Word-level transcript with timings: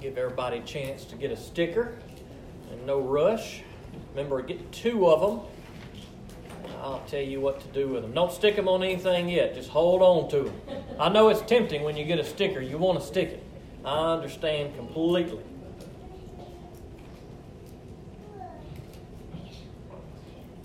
Give 0.00 0.16
everybody 0.16 0.58
a 0.58 0.62
chance 0.62 1.04
to 1.06 1.16
get 1.16 1.32
a 1.32 1.36
sticker 1.36 1.94
and 2.70 2.86
no 2.86 3.00
rush. 3.00 3.62
Remember, 4.14 4.40
get 4.42 4.70
two 4.70 5.08
of 5.08 5.20
them. 5.20 5.40
I'll 6.80 7.02
tell 7.08 7.22
you 7.22 7.40
what 7.40 7.60
to 7.60 7.66
do 7.68 7.88
with 7.88 8.02
them. 8.02 8.12
Don't 8.12 8.32
stick 8.32 8.54
them 8.54 8.68
on 8.68 8.84
anything 8.84 9.28
yet. 9.28 9.54
Just 9.54 9.70
hold 9.70 10.00
on 10.00 10.30
to 10.30 10.44
them. 10.44 10.60
I 11.00 11.08
know 11.08 11.28
it's 11.28 11.40
tempting 11.42 11.82
when 11.82 11.96
you 11.96 12.04
get 12.04 12.20
a 12.20 12.24
sticker. 12.24 12.60
You 12.60 12.78
want 12.78 13.00
to 13.00 13.06
stick 13.06 13.28
it. 13.30 13.42
I 13.84 14.12
understand 14.12 14.76
completely. 14.76 15.40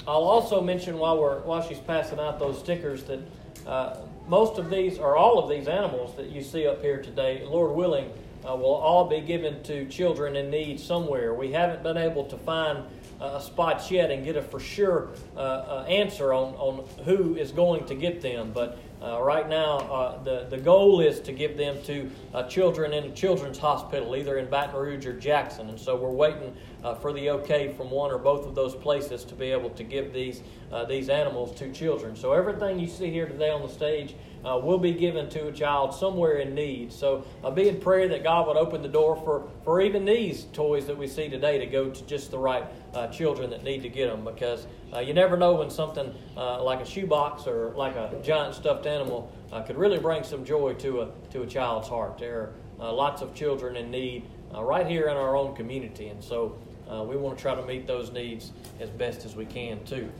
I'll 0.05 0.23
also 0.23 0.61
mention 0.61 0.97
while 0.97 1.17
we're 1.17 1.39
while 1.41 1.61
she's 1.61 1.79
passing 1.79 2.19
out 2.19 2.37
those 2.37 2.59
stickers 2.59 3.03
that 3.05 3.19
uh, 3.65 3.97
most 4.27 4.59
of 4.59 4.69
these 4.69 4.97
or 4.97 5.15
all 5.15 5.39
of 5.39 5.49
these 5.49 5.67
animals 5.67 6.15
that 6.17 6.29
you 6.29 6.43
see 6.43 6.67
up 6.67 6.81
here 6.81 7.01
today, 7.01 7.43
Lord 7.45 7.71
willing, 7.71 8.11
uh, 8.47 8.55
will 8.55 8.75
all 8.75 9.07
be 9.07 9.21
given 9.21 9.61
to 9.63 9.85
children 9.85 10.35
in 10.35 10.49
need 10.49 10.79
somewhere. 10.79 11.33
We 11.33 11.51
haven't 11.51 11.83
been 11.83 11.97
able 11.97 12.25
to 12.25 12.37
find 12.37 12.83
uh, 13.21 13.35
a 13.35 13.41
spot 13.41 13.89
yet 13.89 14.11
and 14.11 14.25
get 14.25 14.35
a 14.35 14.41
for 14.41 14.59
sure 14.59 15.09
uh, 15.35 15.39
uh, 15.39 15.85
answer 15.87 16.33
on, 16.33 16.53
on 16.55 16.85
who 17.05 17.35
is 17.35 17.51
going 17.51 17.85
to 17.85 17.95
get 17.95 18.21
them, 18.21 18.51
but 18.53 18.77
uh, 19.01 19.21
right 19.21 19.49
now, 19.49 19.79
uh, 19.79 20.23
the, 20.23 20.47
the 20.49 20.57
goal 20.57 21.01
is 21.01 21.19
to 21.19 21.33
give 21.33 21.57
them 21.57 21.77
to 21.83 22.09
children 22.47 22.93
in 22.93 23.03
a 23.03 23.11
children's 23.11 23.57
hospital, 23.57 24.15
either 24.15 24.37
in 24.37 24.49
Baton 24.49 24.79
Rouge 24.79 25.05
or 25.05 25.11
Jackson. 25.11 25.67
And 25.67 25.77
so 25.77 25.97
we're 25.97 26.09
waiting 26.09 26.55
uh, 26.83 26.95
for 26.95 27.13
the 27.13 27.29
okay 27.29 27.71
from 27.73 27.89
one 27.89 28.11
or 28.11 28.17
both 28.17 28.45
of 28.45 28.55
those 28.55 28.75
places 28.75 29.23
to 29.25 29.35
be 29.35 29.51
able 29.51 29.69
to 29.71 29.83
give 29.83 30.13
these, 30.13 30.41
uh, 30.71 30.85
these 30.85 31.09
animals 31.09 31.57
to 31.59 31.71
children. 31.71 32.15
So 32.15 32.33
everything 32.33 32.79
you 32.79 32.87
see 32.87 33.09
here 33.09 33.27
today 33.27 33.49
on 33.49 33.61
the 33.61 33.69
stage 33.69 34.15
uh, 34.45 34.59
will 34.61 34.77
be 34.77 34.91
given 34.91 35.29
to 35.29 35.47
a 35.47 35.51
child 35.51 35.93
somewhere 35.93 36.39
in 36.39 36.53
need. 36.53 36.91
So 36.91 37.25
uh, 37.43 37.51
be 37.51 37.69
in 37.69 37.79
prayer 37.79 38.07
that 38.09 38.23
God 38.23 38.47
would 38.47 38.57
open 38.57 38.81
the 38.81 38.89
door 38.89 39.15
for, 39.15 39.47
for 39.63 39.81
even 39.81 40.03
these 40.03 40.45
toys 40.53 40.85
that 40.87 40.97
we 40.97 41.07
see 41.07 41.29
today 41.29 41.57
to 41.57 41.65
go 41.65 41.89
to 41.89 42.05
just 42.05 42.31
the 42.31 42.37
right 42.37 42.65
uh, 42.93 43.07
children 43.07 43.49
that 43.51 43.63
need 43.63 43.81
to 43.83 43.89
get 43.89 44.09
them 44.09 44.25
because 44.25 44.67
uh, 44.93 44.99
you 44.99 45.13
never 45.13 45.37
know 45.37 45.53
when 45.53 45.69
something 45.69 46.13
uh, 46.35 46.61
like 46.61 46.81
a 46.81 46.85
shoebox 46.85 47.47
or 47.47 47.71
like 47.75 47.95
a 47.95 48.19
giant 48.21 48.53
stuffed 48.53 48.85
animal 48.85 49.31
uh, 49.51 49.61
could 49.61 49.77
really 49.77 49.97
bring 49.97 50.23
some 50.23 50.43
joy 50.43 50.73
to 50.73 51.01
a, 51.01 51.09
to 51.31 51.43
a 51.43 51.47
child's 51.47 51.87
heart. 51.87 52.17
There 52.17 52.53
are 52.79 52.91
lots 52.93 53.21
of 53.21 53.33
children 53.33 53.77
in 53.77 53.89
need 53.89 54.27
right 54.53 54.85
here 54.85 55.07
in 55.07 55.17
our 55.17 55.35
own 55.35 55.55
community, 55.55 56.09
and 56.09 56.23
so 56.23 56.57
Uh, 56.93 57.01
we 57.01 57.15
want 57.17 57.35
to 57.35 57.41
try 57.41 57.55
to 57.55 57.65
meet 57.65 57.87
those 57.87 58.11
needs 58.11 58.51
as 58.79 58.87
best 58.87 59.25
as 59.25 59.35
we 59.35 59.45
can, 59.45 59.83
too. 59.83 60.11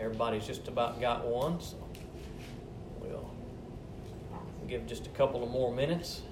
Everybody's 0.00 0.44
just 0.44 0.66
about 0.66 1.00
got 1.00 1.24
one. 1.24 1.60
So 1.60 1.76
we'll 3.00 3.30
give 4.66 4.84
just 4.86 5.06
a 5.06 5.10
couple 5.10 5.44
of 5.44 5.50
more 5.50 5.72
minutes. 5.72 6.22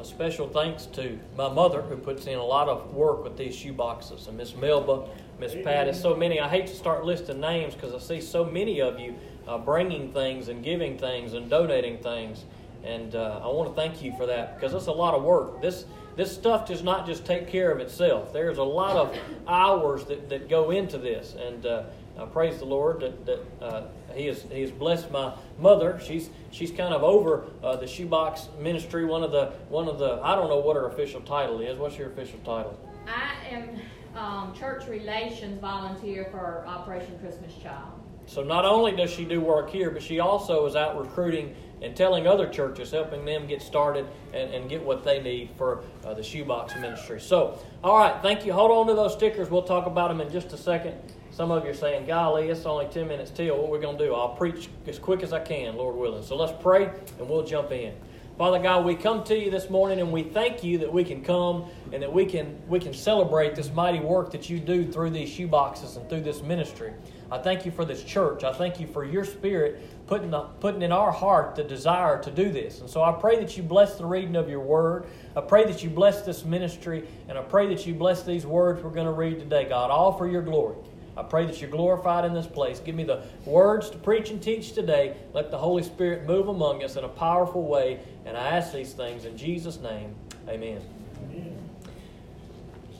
A 0.00 0.04
special 0.04 0.48
thanks 0.48 0.86
to 0.86 1.18
my 1.36 1.52
mother 1.52 1.82
who 1.82 1.96
puts 1.96 2.26
in 2.26 2.38
a 2.38 2.44
lot 2.44 2.68
of 2.68 2.94
work 2.94 3.22
with 3.22 3.36
these 3.36 3.54
shoe 3.54 3.74
boxes, 3.74 4.26
and 4.26 4.38
Miss 4.38 4.56
Melba, 4.56 5.06
Miss 5.38 5.54
Patty, 5.62 5.92
so 5.92 6.16
many. 6.16 6.40
I 6.40 6.48
hate 6.48 6.66
to 6.68 6.74
start 6.74 7.04
listing 7.04 7.40
names 7.40 7.74
because 7.74 7.94
I 7.94 7.98
see 7.98 8.22
so 8.22 8.42
many 8.44 8.80
of 8.80 8.98
you 8.98 9.14
uh, 9.46 9.58
bringing 9.58 10.12
things 10.12 10.48
and 10.48 10.62
giving 10.62 10.98
things 10.98 11.34
and 11.34 11.50
donating 11.50 11.98
things, 11.98 12.44
and 12.84 13.14
uh, 13.14 13.40
I 13.42 13.46
want 13.48 13.70
to 13.70 13.74
thank 13.74 14.02
you 14.02 14.14
for 14.16 14.26
that 14.26 14.56
because 14.58 14.74
it's 14.74 14.86
a 14.86 14.92
lot 14.92 15.14
of 15.14 15.22
work. 15.22 15.60
This 15.60 15.84
this 16.16 16.32
stuff 16.32 16.66
does 16.66 16.82
not 16.82 17.06
just 17.06 17.24
take 17.24 17.48
care 17.48 17.70
of 17.70 17.80
itself. 17.80 18.32
There's 18.32 18.58
a 18.58 18.62
lot 18.62 18.96
of 18.96 19.16
hours 19.48 20.04
that, 20.04 20.28
that 20.28 20.48
go 20.48 20.70
into 20.70 20.98
this. 20.98 21.34
And 21.34 21.64
uh, 21.64 21.84
I 22.18 22.26
praise 22.26 22.58
the 22.58 22.66
Lord 22.66 23.00
that, 23.00 23.24
that 23.24 23.40
uh, 23.62 23.82
he, 24.14 24.26
has, 24.26 24.42
he 24.42 24.60
has 24.60 24.70
blessed 24.70 25.10
my 25.10 25.34
mother. 25.58 25.98
She's, 26.04 26.28
she's 26.50 26.70
kind 26.70 26.92
of 26.92 27.02
over 27.02 27.46
uh, 27.62 27.76
the 27.76 27.86
shoebox 27.86 28.48
ministry. 28.60 29.06
One 29.06 29.22
of 29.22 29.32
the, 29.32 29.52
one 29.70 29.88
of 29.88 29.98
the, 29.98 30.20
I 30.22 30.34
don't 30.34 30.48
know 30.48 30.58
what 30.58 30.76
her 30.76 30.86
official 30.86 31.22
title 31.22 31.60
is. 31.60 31.78
What's 31.78 31.96
your 31.96 32.10
official 32.10 32.38
title? 32.40 32.78
I 33.06 33.48
am 33.48 33.70
um, 34.14 34.54
church 34.54 34.86
relations 34.88 35.60
volunteer 35.60 36.28
for 36.30 36.64
Operation 36.66 37.18
Christmas 37.20 37.54
Child. 37.54 38.01
So 38.32 38.42
not 38.42 38.64
only 38.64 38.92
does 38.92 39.10
she 39.10 39.26
do 39.26 39.42
work 39.42 39.68
here, 39.68 39.90
but 39.90 40.02
she 40.02 40.18
also 40.18 40.64
is 40.64 40.74
out 40.74 40.98
recruiting 40.98 41.54
and 41.82 41.94
telling 41.94 42.26
other 42.26 42.48
churches, 42.48 42.90
helping 42.90 43.26
them 43.26 43.46
get 43.46 43.60
started 43.60 44.06
and, 44.32 44.54
and 44.54 44.70
get 44.70 44.82
what 44.82 45.04
they 45.04 45.20
need 45.20 45.50
for 45.58 45.84
uh, 46.02 46.14
the 46.14 46.22
shoebox 46.22 46.74
ministry. 46.76 47.20
So, 47.20 47.58
all 47.84 47.98
right, 47.98 48.22
thank 48.22 48.46
you. 48.46 48.54
Hold 48.54 48.70
on 48.70 48.86
to 48.86 48.94
those 48.94 49.12
stickers. 49.12 49.50
We'll 49.50 49.64
talk 49.64 49.84
about 49.84 50.08
them 50.08 50.22
in 50.22 50.32
just 50.32 50.50
a 50.54 50.56
second. 50.56 50.94
Some 51.30 51.50
of 51.50 51.64
you 51.64 51.72
are 51.72 51.74
saying, 51.74 52.06
golly, 52.06 52.48
it's 52.48 52.64
only 52.64 52.86
10 52.86 53.06
minutes 53.06 53.30
till. 53.30 53.58
What 53.58 53.68
we're 53.68 53.80
going 53.80 53.98
to 53.98 54.06
do? 54.06 54.14
I'll 54.14 54.34
preach 54.34 54.70
as 54.86 54.98
quick 54.98 55.22
as 55.22 55.34
I 55.34 55.40
can, 55.40 55.76
Lord 55.76 55.96
willing. 55.96 56.22
So 56.22 56.34
let's 56.34 56.54
pray 56.62 56.90
and 57.18 57.28
we'll 57.28 57.44
jump 57.44 57.70
in. 57.70 57.94
Father 58.38 58.60
God, 58.60 58.86
we 58.86 58.94
come 58.94 59.24
to 59.24 59.38
you 59.38 59.50
this 59.50 59.68
morning 59.68 60.00
and 60.00 60.10
we 60.10 60.22
thank 60.22 60.64
you 60.64 60.78
that 60.78 60.90
we 60.90 61.04
can 61.04 61.22
come 61.22 61.66
and 61.92 62.02
that 62.02 62.10
we 62.10 62.24
can 62.24 62.58
we 62.66 62.80
can 62.80 62.94
celebrate 62.94 63.54
this 63.54 63.70
mighty 63.70 64.00
work 64.00 64.30
that 64.32 64.48
you 64.48 64.58
do 64.58 64.90
through 64.90 65.10
these 65.10 65.28
shoeboxes 65.28 65.98
and 65.98 66.08
through 66.08 66.22
this 66.22 66.40
ministry. 66.40 66.94
I 67.32 67.38
thank 67.38 67.64
you 67.64 67.72
for 67.72 67.86
this 67.86 68.04
church. 68.04 68.44
I 68.44 68.52
thank 68.52 68.78
you 68.78 68.86
for 68.86 69.06
your 69.06 69.24
spirit 69.24 69.80
putting, 70.06 70.30
the, 70.30 70.40
putting 70.60 70.82
in 70.82 70.92
our 70.92 71.10
heart 71.10 71.56
the 71.56 71.64
desire 71.64 72.22
to 72.22 72.30
do 72.30 72.52
this. 72.52 72.80
And 72.80 72.90
so 72.90 73.02
I 73.02 73.10
pray 73.10 73.36
that 73.36 73.56
you 73.56 73.62
bless 73.62 73.94
the 73.94 74.04
reading 74.04 74.36
of 74.36 74.50
your 74.50 74.60
word. 74.60 75.06
I 75.34 75.40
pray 75.40 75.64
that 75.64 75.82
you 75.82 75.88
bless 75.88 76.20
this 76.26 76.44
ministry. 76.44 77.08
And 77.30 77.38
I 77.38 77.40
pray 77.40 77.74
that 77.74 77.86
you 77.86 77.94
bless 77.94 78.22
these 78.22 78.44
words 78.44 78.82
we're 78.82 78.90
going 78.90 79.06
to 79.06 79.12
read 79.12 79.38
today, 79.38 79.64
God, 79.66 79.90
all 79.90 80.12
for 80.12 80.28
your 80.28 80.42
glory. 80.42 80.76
I 81.16 81.22
pray 81.22 81.46
that 81.46 81.58
you're 81.58 81.70
glorified 81.70 82.26
in 82.26 82.34
this 82.34 82.46
place. 82.46 82.80
Give 82.80 82.94
me 82.94 83.04
the 83.04 83.22
words 83.46 83.88
to 83.88 83.96
preach 83.96 84.28
and 84.28 84.42
teach 84.42 84.74
today. 84.74 85.16
Let 85.32 85.50
the 85.50 85.58
Holy 85.58 85.84
Spirit 85.84 86.26
move 86.26 86.48
among 86.48 86.84
us 86.84 86.96
in 86.96 87.04
a 87.04 87.08
powerful 87.08 87.66
way. 87.66 88.00
And 88.26 88.36
I 88.36 88.58
ask 88.58 88.74
these 88.74 88.92
things 88.92 89.24
in 89.24 89.38
Jesus' 89.38 89.78
name. 89.78 90.14
Amen. 90.50 90.82
Amen. 91.24 91.58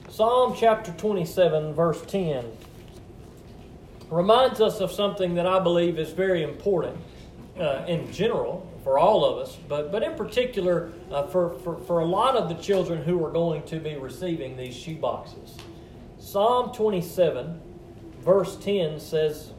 Psalm 0.09 0.55
chapter 0.59 0.91
27, 0.93 1.75
verse 1.75 2.01
10 2.07 2.51
reminds 4.13 4.61
us 4.61 4.81
of 4.81 4.93
something 4.93 5.35
that 5.37 5.47
I 5.47 5.59
believe 5.59 5.99
is 5.99 6.11
very 6.11 6.43
important 6.43 6.99
uh, 7.59 7.85
in 7.89 8.13
general 8.13 8.69
for 8.85 8.99
all 8.99 9.25
of 9.25 9.39
us, 9.39 9.57
but, 9.69 9.91
but 9.91 10.03
in 10.03 10.15
particular 10.17 10.93
uh, 11.11 11.27
for, 11.29 11.59
for, 11.61 11.79
for 11.79 12.01
a 12.01 12.05
lot 12.05 12.37
of 12.37 12.49
the 12.49 12.55
children 12.57 13.03
who 13.03 13.25
are 13.25 13.31
going 13.31 13.63
to 13.63 13.79
be 13.79 13.97
receiving 13.97 14.57
these 14.57 14.77
shoe 14.77 14.97
boxes. 14.97 15.57
Psalm 16.19 16.75
27, 16.75 17.61
verse 18.21 18.57
10 18.57 19.01
says, 19.01 19.53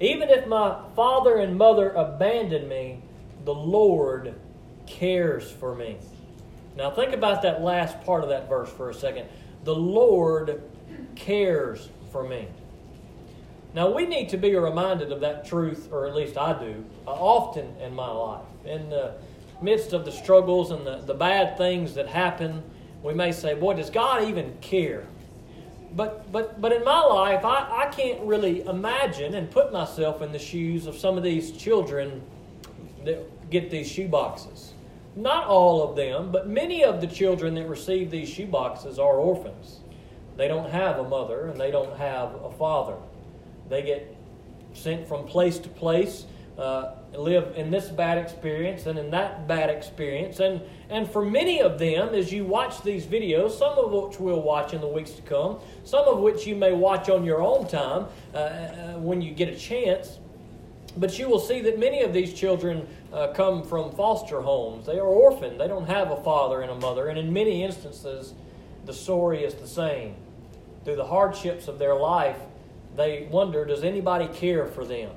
Even 0.00 0.28
if 0.28 0.46
my 0.46 0.80
father 0.96 1.36
and 1.36 1.56
mother 1.56 1.90
abandon 1.90 2.68
me, 2.68 3.02
the 3.44 3.54
Lord 3.54 4.34
cares 4.86 5.50
for 5.50 5.74
me. 5.74 5.98
Now, 6.76 6.90
think 6.90 7.12
about 7.12 7.42
that 7.42 7.62
last 7.62 8.00
part 8.02 8.24
of 8.24 8.30
that 8.30 8.48
verse 8.48 8.70
for 8.70 8.90
a 8.90 8.94
second. 8.94 9.28
The 9.64 9.74
Lord 9.74 10.62
cares 11.14 11.90
for 12.10 12.26
me. 12.26 12.48
Now, 13.72 13.90
we 13.90 14.06
need 14.06 14.28
to 14.30 14.36
be 14.36 14.54
reminded 14.56 15.12
of 15.12 15.20
that 15.20 15.46
truth, 15.46 15.88
or 15.92 16.06
at 16.06 16.14
least 16.14 16.36
I 16.36 16.58
do, 16.58 16.84
uh, 17.06 17.10
often 17.10 17.76
in 17.80 17.94
my 17.94 18.10
life. 18.10 18.44
In 18.64 18.90
the 18.90 19.14
midst 19.62 19.92
of 19.92 20.04
the 20.04 20.10
struggles 20.10 20.72
and 20.72 20.84
the, 20.86 20.98
the 20.98 21.14
bad 21.14 21.56
things 21.56 21.94
that 21.94 22.08
happen, 22.08 22.62
we 23.02 23.14
may 23.14 23.30
say, 23.30 23.54
Boy, 23.54 23.74
does 23.74 23.90
God 23.90 24.24
even 24.24 24.56
care? 24.60 25.06
But, 25.94 26.30
but, 26.30 26.60
but 26.60 26.72
in 26.72 26.84
my 26.84 27.00
life, 27.00 27.44
I, 27.44 27.84
I 27.84 27.86
can't 27.90 28.20
really 28.22 28.62
imagine 28.66 29.34
and 29.34 29.50
put 29.50 29.72
myself 29.72 30.22
in 30.22 30.32
the 30.32 30.38
shoes 30.38 30.86
of 30.86 30.96
some 30.96 31.16
of 31.16 31.22
these 31.22 31.52
children 31.52 32.22
that 33.04 33.50
get 33.50 33.70
these 33.70 33.90
shoe 33.90 34.08
boxes. 34.08 34.72
Not 35.16 35.46
all 35.46 35.82
of 35.82 35.96
them, 35.96 36.30
but 36.30 36.48
many 36.48 36.84
of 36.84 37.00
the 37.00 37.06
children 37.06 37.54
that 37.54 37.68
receive 37.68 38.10
these 38.10 38.28
shoe 38.28 38.46
boxes 38.46 38.98
are 38.98 39.14
orphans. 39.14 39.80
They 40.36 40.46
don't 40.46 40.70
have 40.70 40.98
a 40.98 41.04
mother 41.04 41.48
and 41.48 41.60
they 41.60 41.72
don't 41.72 41.96
have 41.98 42.34
a 42.36 42.52
father. 42.52 42.94
They 43.70 43.82
get 43.82 44.14
sent 44.74 45.08
from 45.08 45.24
place 45.24 45.58
to 45.60 45.68
place, 45.68 46.26
uh, 46.58 46.94
live 47.14 47.54
in 47.56 47.70
this 47.70 47.88
bad 47.88 48.18
experience 48.18 48.86
and 48.86 48.98
in 48.98 49.10
that 49.12 49.48
bad 49.48 49.70
experience. 49.70 50.40
And, 50.40 50.60
and 50.90 51.10
for 51.10 51.24
many 51.24 51.62
of 51.62 51.78
them, 51.78 52.14
as 52.14 52.30
you 52.32 52.44
watch 52.44 52.82
these 52.82 53.06
videos, 53.06 53.52
some 53.52 53.78
of 53.78 53.90
which 53.90 54.20
we'll 54.20 54.42
watch 54.42 54.74
in 54.74 54.80
the 54.80 54.88
weeks 54.88 55.12
to 55.12 55.22
come, 55.22 55.58
some 55.84 56.06
of 56.06 56.18
which 56.18 56.46
you 56.46 56.54
may 56.54 56.72
watch 56.72 57.08
on 57.08 57.24
your 57.24 57.40
own 57.40 57.66
time 57.66 58.06
uh, 58.34 58.36
uh, 58.36 58.92
when 58.98 59.22
you 59.22 59.32
get 59.32 59.48
a 59.48 59.56
chance, 59.56 60.18
but 60.96 61.18
you 61.18 61.28
will 61.28 61.38
see 61.38 61.60
that 61.62 61.78
many 61.78 62.02
of 62.02 62.12
these 62.12 62.34
children 62.34 62.86
uh, 63.12 63.28
come 63.28 63.62
from 63.62 63.92
foster 63.92 64.40
homes. 64.40 64.86
They 64.86 64.98
are 64.98 65.06
orphaned, 65.06 65.60
they 65.60 65.68
don't 65.68 65.86
have 65.86 66.10
a 66.10 66.22
father 66.22 66.60
and 66.60 66.70
a 66.70 66.74
mother, 66.74 67.08
and 67.08 67.18
in 67.18 67.32
many 67.32 67.62
instances, 67.62 68.34
the 68.84 68.92
story 68.92 69.44
is 69.44 69.54
the 69.54 69.68
same. 69.68 70.14
Through 70.84 70.96
the 70.96 71.06
hardships 71.06 71.68
of 71.68 71.78
their 71.78 71.94
life, 71.94 72.38
they 72.96 73.28
wonder 73.30 73.64
does 73.64 73.84
anybody 73.84 74.28
care 74.28 74.66
for 74.66 74.84
them? 74.84 75.10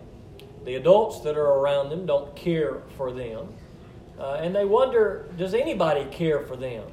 The 0.66 0.76
adults 0.76 1.22
that 1.22 1.38
are 1.38 1.60
around 1.60 1.90
them 1.90 2.06
don't 2.06 2.36
care 2.36 2.82
for 2.98 3.12
them. 3.12 3.54
Uh, 4.20 4.36
and 4.36 4.56
they 4.56 4.66
wonder 4.66 5.28
does 5.38 5.54
anybody 5.54 6.06
care 6.06 6.42
for 6.42 6.56
them? 6.56 6.86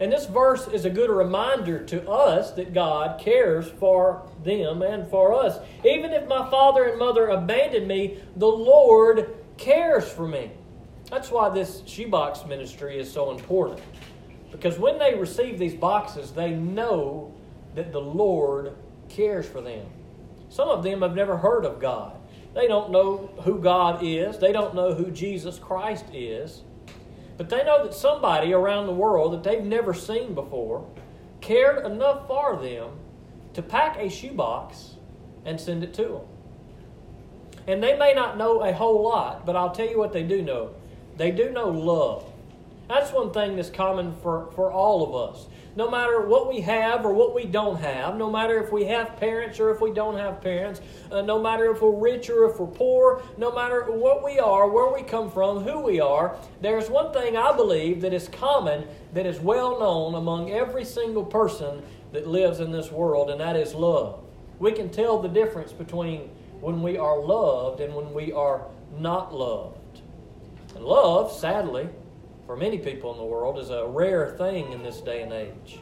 And 0.00 0.12
this 0.12 0.26
verse 0.26 0.66
is 0.66 0.84
a 0.84 0.90
good 0.90 1.08
reminder 1.08 1.84
to 1.84 2.08
us 2.08 2.50
that 2.52 2.74
God 2.74 3.20
cares 3.20 3.68
for 3.68 4.28
them 4.42 4.82
and 4.82 5.08
for 5.08 5.32
us. 5.32 5.58
Even 5.84 6.12
if 6.12 6.26
my 6.26 6.50
father 6.50 6.84
and 6.84 6.98
mother 6.98 7.28
abandon 7.28 7.86
me, 7.86 8.18
the 8.36 8.48
Lord 8.48 9.32
cares 9.56 10.08
for 10.08 10.26
me. 10.26 10.50
That's 11.10 11.30
why 11.30 11.48
this 11.48 11.82
shoebox 11.86 12.44
ministry 12.44 12.98
is 12.98 13.10
so 13.10 13.30
important. 13.30 13.80
Because 14.50 14.78
when 14.78 14.98
they 14.98 15.14
receive 15.14 15.58
these 15.58 15.74
boxes, 15.74 16.32
they 16.32 16.50
know 16.50 17.32
that 17.76 17.92
the 17.92 18.00
Lord 18.00 18.74
cares 19.14 19.46
for 19.46 19.60
them. 19.60 19.86
Some 20.48 20.68
of 20.68 20.82
them 20.82 21.02
have 21.02 21.14
never 21.14 21.36
heard 21.36 21.64
of 21.64 21.80
God. 21.80 22.16
They 22.54 22.68
don't 22.68 22.90
know 22.90 23.30
who 23.42 23.58
God 23.58 24.00
is, 24.02 24.38
they 24.38 24.52
don't 24.52 24.74
know 24.74 24.94
who 24.94 25.10
Jesus 25.10 25.58
Christ 25.58 26.04
is. 26.12 26.62
But 27.36 27.48
they 27.48 27.64
know 27.64 27.84
that 27.84 27.94
somebody 27.94 28.52
around 28.52 28.86
the 28.86 28.92
world 28.92 29.32
that 29.32 29.42
they've 29.42 29.64
never 29.64 29.92
seen 29.92 30.34
before 30.34 30.86
cared 31.40 31.84
enough 31.84 32.28
for 32.28 32.56
them 32.56 32.90
to 33.54 33.62
pack 33.62 33.98
a 33.98 34.08
shoebox 34.08 34.94
and 35.44 35.60
send 35.60 35.82
it 35.82 35.92
to 35.94 36.02
them. 36.02 36.20
And 37.66 37.82
they 37.82 37.96
may 37.96 38.12
not 38.14 38.36
know 38.36 38.62
a 38.62 38.72
whole 38.72 39.02
lot, 39.02 39.44
but 39.44 39.56
I'll 39.56 39.72
tell 39.72 39.88
you 39.88 39.98
what 39.98 40.12
they 40.12 40.22
do 40.22 40.42
know. 40.42 40.74
They 41.16 41.30
do 41.30 41.50
know 41.50 41.68
love. 41.68 42.30
That's 42.88 43.12
one 43.12 43.32
thing 43.32 43.56
that's 43.56 43.70
common 43.70 44.14
for, 44.22 44.50
for 44.54 44.70
all 44.70 45.02
of 45.04 45.30
us 45.30 45.46
no 45.76 45.90
matter 45.90 46.20
what 46.20 46.48
we 46.48 46.60
have 46.60 47.04
or 47.04 47.12
what 47.12 47.34
we 47.34 47.44
don't 47.44 47.80
have, 47.80 48.16
no 48.16 48.30
matter 48.30 48.62
if 48.62 48.72
we 48.72 48.84
have 48.84 49.16
parents 49.16 49.58
or 49.58 49.70
if 49.70 49.80
we 49.80 49.92
don't 49.92 50.16
have 50.16 50.40
parents, 50.40 50.80
uh, 51.10 51.20
no 51.20 51.42
matter 51.42 51.70
if 51.70 51.82
we're 51.82 51.90
rich 51.90 52.30
or 52.30 52.48
if 52.48 52.60
we're 52.60 52.66
poor, 52.66 53.22
no 53.36 53.52
matter 53.52 53.90
what 53.90 54.22
we 54.22 54.38
are, 54.38 54.68
where 54.68 54.92
we 54.92 55.02
come 55.02 55.30
from, 55.30 55.64
who 55.64 55.80
we 55.80 56.00
are, 56.00 56.36
there's 56.60 56.88
one 56.88 57.12
thing 57.12 57.36
I 57.36 57.54
believe 57.56 58.00
that 58.02 58.14
is 58.14 58.28
common, 58.28 58.86
that 59.14 59.26
is 59.26 59.40
well 59.40 59.80
known 59.80 60.14
among 60.14 60.50
every 60.50 60.84
single 60.84 61.24
person 61.24 61.82
that 62.12 62.28
lives 62.28 62.60
in 62.60 62.70
this 62.70 62.92
world, 62.92 63.30
and 63.30 63.40
that 63.40 63.56
is 63.56 63.74
love. 63.74 64.20
We 64.60 64.70
can 64.70 64.88
tell 64.90 65.20
the 65.20 65.28
difference 65.28 65.72
between 65.72 66.30
when 66.60 66.82
we 66.82 66.96
are 66.96 67.18
loved 67.18 67.80
and 67.80 67.94
when 67.94 68.14
we 68.14 68.32
are 68.32 68.64
not 68.96 69.34
loved. 69.34 69.78
And 70.76 70.84
love, 70.84 71.32
sadly, 71.32 71.88
for 72.46 72.56
many 72.56 72.78
people 72.78 73.12
in 73.12 73.18
the 73.18 73.24
world 73.24 73.58
is 73.58 73.70
a 73.70 73.86
rare 73.86 74.36
thing 74.36 74.72
in 74.72 74.82
this 74.82 75.00
day 75.00 75.22
and 75.22 75.32
age. 75.32 75.80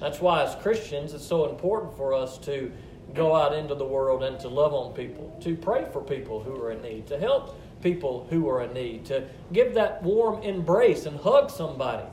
That's 0.00 0.20
why, 0.20 0.42
as 0.42 0.54
Christians, 0.56 1.14
it's 1.14 1.26
so 1.26 1.48
important 1.48 1.96
for 1.96 2.14
us 2.14 2.38
to 2.38 2.72
go 3.14 3.34
out 3.34 3.54
into 3.54 3.74
the 3.74 3.84
world 3.84 4.24
and 4.24 4.38
to 4.40 4.48
love 4.48 4.74
on 4.74 4.92
people, 4.92 5.36
to 5.42 5.56
pray 5.56 5.86
for 5.92 6.02
people 6.02 6.42
who 6.42 6.60
are 6.60 6.72
in 6.72 6.82
need, 6.82 7.06
to 7.06 7.18
help 7.18 7.58
people 7.80 8.26
who 8.28 8.48
are 8.48 8.62
in 8.62 8.72
need, 8.72 9.04
to 9.04 9.24
give 9.52 9.74
that 9.74 10.02
warm 10.02 10.42
embrace 10.42 11.06
and 11.06 11.18
hug 11.20 11.50
somebody. 11.50 12.06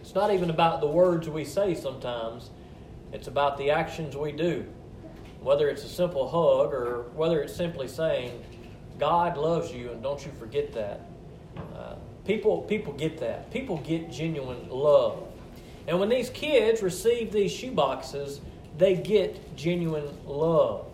It's 0.00 0.14
not 0.14 0.32
even 0.32 0.50
about 0.50 0.80
the 0.80 0.86
words 0.86 1.28
we 1.28 1.44
say 1.44 1.74
sometimes, 1.74 2.50
it's 3.12 3.26
about 3.26 3.58
the 3.58 3.70
actions 3.70 4.16
we 4.16 4.30
do. 4.30 4.64
Whether 5.40 5.68
it's 5.68 5.84
a 5.84 5.88
simple 5.88 6.28
hug 6.28 6.72
or 6.72 7.06
whether 7.14 7.40
it's 7.42 7.54
simply 7.54 7.88
saying, 7.88 8.44
God 8.98 9.36
loves 9.36 9.72
you 9.72 9.90
and 9.90 10.02
don't 10.02 10.24
you 10.24 10.32
forget 10.38 10.72
that. 10.72 11.00
Uh, 11.56 11.94
People, 12.26 12.62
people 12.62 12.92
get 12.92 13.18
that. 13.20 13.52
People 13.52 13.78
get 13.78 14.10
genuine 14.10 14.68
love. 14.68 15.22
And 15.86 16.00
when 16.00 16.08
these 16.08 16.28
kids 16.30 16.82
receive 16.82 17.32
these 17.32 17.52
shoeboxes, 17.52 18.40
they 18.76 18.96
get 18.96 19.56
genuine 19.56 20.08
love. 20.26 20.86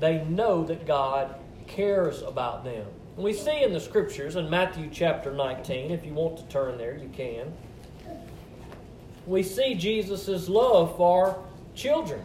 They 0.00 0.24
know 0.24 0.64
that 0.64 0.86
God 0.86 1.36
cares 1.68 2.22
about 2.22 2.64
them. 2.64 2.86
And 3.14 3.24
we 3.24 3.32
see 3.32 3.62
in 3.62 3.72
the 3.72 3.80
scriptures 3.80 4.36
in 4.36 4.50
Matthew 4.50 4.90
chapter 4.92 5.32
19, 5.32 5.90
if 5.90 6.04
you 6.04 6.12
want 6.12 6.36
to 6.38 6.44
turn 6.44 6.76
there, 6.76 6.96
you 6.96 7.08
can. 7.08 7.52
We 9.26 9.42
see 9.42 9.74
Jesus' 9.74 10.48
love 10.48 10.96
for 10.96 11.42
children. 11.74 12.22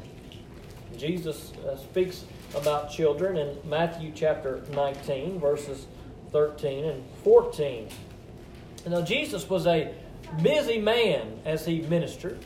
Jesus 0.98 1.54
uh, 1.66 1.78
speaks 1.78 2.26
about 2.56 2.92
children 2.92 3.38
in 3.38 3.58
Matthew 3.70 4.12
chapter 4.14 4.62
19, 4.74 5.40
verses 5.40 5.86
13 6.32 6.86
and 6.86 7.04
14. 7.24 7.88
Now, 8.88 9.01
Jesus 9.01 9.50
was 9.50 9.68
a 9.68 9.94
busy 10.42 10.80
man 10.80 11.39
as 11.45 11.66
he 11.66 11.81
ministered. 11.81 12.39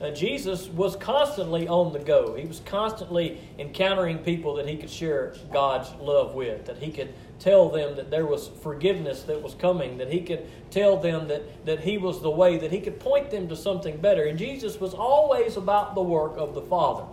Uh, 0.00 0.10
Jesus 0.10 0.68
was 0.68 0.94
constantly 0.94 1.66
on 1.66 1.92
the 1.92 1.98
go. 1.98 2.34
He 2.36 2.46
was 2.46 2.60
constantly 2.64 3.40
encountering 3.58 4.18
people 4.18 4.54
that 4.54 4.68
he 4.68 4.76
could 4.76 4.90
share 4.90 5.34
God's 5.52 5.90
love 6.00 6.34
with, 6.34 6.66
that 6.66 6.78
he 6.78 6.92
could 6.92 7.12
tell 7.40 7.68
them 7.68 7.96
that 7.96 8.10
there 8.10 8.26
was 8.26 8.48
forgiveness 8.62 9.22
that 9.22 9.42
was 9.42 9.54
coming, 9.54 9.98
that 9.98 10.12
he 10.12 10.20
could 10.20 10.46
tell 10.70 10.96
them 10.96 11.26
that, 11.28 11.66
that 11.66 11.80
he 11.80 11.98
was 11.98 12.20
the 12.20 12.30
way, 12.30 12.58
that 12.58 12.70
he 12.70 12.80
could 12.80 13.00
point 13.00 13.30
them 13.30 13.48
to 13.48 13.56
something 13.56 13.96
better. 13.96 14.24
And 14.24 14.38
Jesus 14.38 14.78
was 14.78 14.94
always 14.94 15.56
about 15.56 15.96
the 15.96 16.02
work 16.02 16.34
of 16.36 16.54
the 16.54 16.62
Father. 16.62 17.04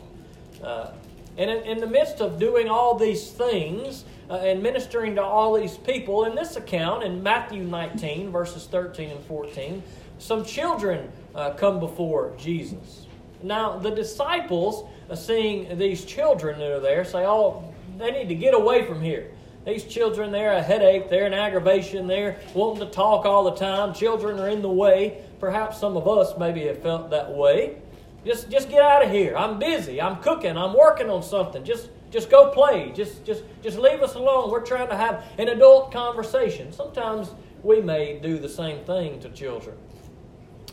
Uh, 0.64 0.92
and 1.38 1.50
in, 1.50 1.64
in, 1.64 1.80
the 1.80 1.88
midst 1.88 2.22
of 2.22 2.40
doing 2.40 2.70
all 2.70 2.96
these 2.96 3.32
things, 3.32 4.06
uh, 4.30 4.36
and 4.36 4.62
ministering 4.62 5.16
to 5.16 5.22
all 5.22 5.54
these 5.54 5.78
people. 5.78 6.26
In 6.26 6.36
this 6.36 6.56
account, 6.56 7.04
in 7.04 7.22
Matthew 7.22 7.64
19, 7.64 8.32
verses 8.32 8.66
13 8.66 9.12
and 9.12 9.24
14, 9.26 9.84
some 10.18 10.46
children 10.46 11.12
uh, 11.34 11.52
come 11.52 11.80
before 11.80 12.34
Jesus. 12.38 13.06
Now, 13.44 13.78
the 13.78 13.92
disciples, 13.92 14.90
uh, 15.10 15.16
seeing 15.16 15.78
these 15.78 16.06
children 16.06 16.60
that 16.60 16.72
are 16.72 16.80
there, 16.80 17.06
say, 17.06 17.26
Oh, 17.26 17.64
they 17.98 18.12
need 18.12 18.30
to 18.30 18.36
get 18.36 18.54
away 18.54 18.86
from 18.86 19.02
here. 19.02 19.32
These 19.66 19.86
children, 19.86 20.32
they're 20.32 20.54
a 20.54 20.62
headache, 20.62 21.10
they're 21.10 21.26
an 21.26 21.34
aggravation, 21.34 22.06
they're 22.06 22.40
wanting 22.54 22.88
to 22.88 22.94
talk 22.94 23.26
all 23.26 23.44
the 23.44 23.56
time. 23.56 23.94
Children 23.94 24.40
are 24.40 24.50
in 24.50 24.62
the 24.62 24.70
way. 24.70 25.24
Perhaps 25.40 25.80
some 25.80 25.98
of 25.98 26.08
us 26.08 26.38
maybe 26.38 26.68
have 26.68 26.82
felt 26.82 27.10
that 27.10 27.32
way. 27.32 27.78
Just, 28.26 28.50
just 28.50 28.70
get 28.70 28.82
out 28.82 29.04
of 29.04 29.12
here. 29.12 29.36
I'm 29.36 29.60
busy. 29.60 30.02
I'm 30.02 30.18
cooking. 30.18 30.58
I'm 30.58 30.76
working 30.76 31.10
on 31.10 31.24
something. 31.24 31.64
Just, 31.64 31.90
just 32.16 32.30
go 32.30 32.50
play. 32.50 32.94
Just, 32.96 33.26
just, 33.26 33.44
just 33.62 33.78
leave 33.78 34.02
us 34.02 34.16
alone. 34.16 34.50
We're 34.50 34.66
trying 34.66 34.88
to 34.88 34.96
have 34.96 35.26
an 35.38 35.50
adult 35.50 35.92
conversation. 35.92 36.72
Sometimes 36.72 37.32
we 37.62 37.82
may 37.82 38.20
do 38.20 38.40
the 38.40 38.48
same 38.48 38.86
thing 38.86 39.20
to 39.20 39.30
children. 39.32 39.76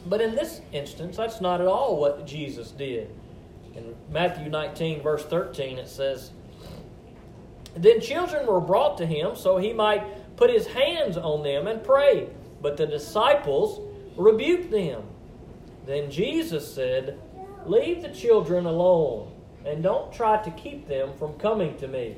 But 0.06 0.20
in 0.20 0.36
this 0.36 0.60
instance, 0.70 1.16
that's 1.16 1.40
not 1.40 1.60
at 1.60 1.66
all 1.66 1.96
what 1.96 2.24
Jesus 2.28 2.70
did. 2.70 3.10
In 3.74 3.96
Matthew 4.08 4.50
19, 4.50 5.02
verse 5.02 5.24
13, 5.24 5.78
it 5.78 5.88
says, 5.88 6.30
Then 7.74 8.00
children 8.00 8.46
were 8.46 8.60
brought 8.60 8.96
to 8.98 9.06
him 9.06 9.34
so 9.34 9.56
he 9.56 9.72
might 9.72 10.36
put 10.36 10.48
his 10.48 10.68
hands 10.68 11.16
on 11.16 11.42
them 11.42 11.66
and 11.66 11.82
pray. 11.82 12.28
But 12.60 12.76
the 12.76 12.86
disciples 12.86 13.80
rebuked 14.16 14.70
them. 14.70 15.02
Then 15.86 16.08
Jesus 16.08 16.72
said, 16.72 17.18
Leave 17.66 18.00
the 18.02 18.10
children 18.10 18.66
alone 18.66 19.31
and 19.64 19.82
don't 19.82 20.12
try 20.12 20.42
to 20.42 20.50
keep 20.52 20.88
them 20.88 21.10
from 21.18 21.34
coming 21.34 21.76
to 21.78 21.88
me, 21.88 22.16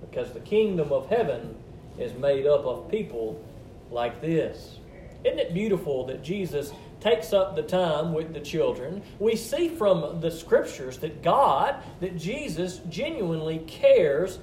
because 0.00 0.32
the 0.32 0.40
kingdom 0.40 0.92
of 0.92 1.08
heaven 1.08 1.56
is 1.98 2.14
made 2.14 2.46
up 2.46 2.64
of 2.64 2.90
people 2.90 3.42
like 3.90 4.20
this. 4.20 4.78
Isn't 5.24 5.38
it 5.38 5.52
beautiful 5.52 6.06
that 6.06 6.22
Jesus 6.22 6.72
takes 7.00 7.32
up 7.32 7.54
the 7.54 7.62
time 7.62 8.14
with 8.14 8.32
the 8.32 8.40
children? 8.40 9.02
We 9.18 9.36
see 9.36 9.68
from 9.68 10.20
the 10.20 10.30
scriptures 10.30 10.98
that 10.98 11.22
God, 11.22 11.76
that 12.00 12.16
Jesus 12.16 12.80
genuinely 12.88 13.58
cares 13.66 14.38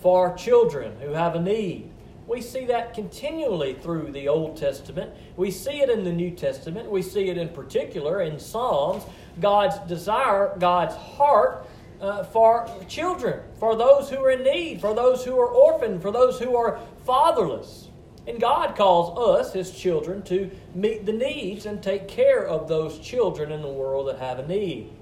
for 0.00 0.34
children 0.34 0.98
who 1.00 1.12
have 1.12 1.34
a 1.34 1.40
need. 1.40 1.90
We 2.26 2.40
see 2.40 2.64
that 2.66 2.94
continually 2.94 3.74
through 3.74 4.12
the 4.12 4.28
Old 4.28 4.56
Testament. 4.56 5.10
We 5.36 5.50
see 5.50 5.82
it 5.82 5.90
in 5.90 6.04
the 6.04 6.12
New 6.12 6.30
Testament. 6.30 6.90
We 6.90 7.02
see 7.02 7.28
it 7.28 7.36
in 7.36 7.48
particular 7.50 8.22
in 8.22 8.38
Psalms. 8.38 9.02
God's 9.40 9.78
desire, 9.88 10.56
God's 10.58 10.94
heart 10.94 11.66
uh, 12.02 12.24
for 12.24 12.68
children, 12.88 13.40
for 13.58 13.76
those 13.76 14.10
who 14.10 14.16
are 14.22 14.32
in 14.32 14.42
need, 14.42 14.80
for 14.80 14.92
those 14.92 15.24
who 15.24 15.38
are 15.38 15.46
orphaned, 15.46 16.02
for 16.02 16.10
those 16.10 16.38
who 16.38 16.56
are 16.56 16.80
fatherless. 17.06 17.88
And 18.26 18.40
God 18.40 18.76
calls 18.76 19.18
us, 19.18 19.52
His 19.52 19.70
children, 19.70 20.22
to 20.24 20.50
meet 20.74 21.06
the 21.06 21.12
needs 21.12 21.64
and 21.64 21.82
take 21.82 22.08
care 22.08 22.46
of 22.46 22.68
those 22.68 22.98
children 22.98 23.52
in 23.52 23.62
the 23.62 23.68
world 23.68 24.08
that 24.08 24.18
have 24.18 24.40
a 24.40 24.46
need. 24.46 24.92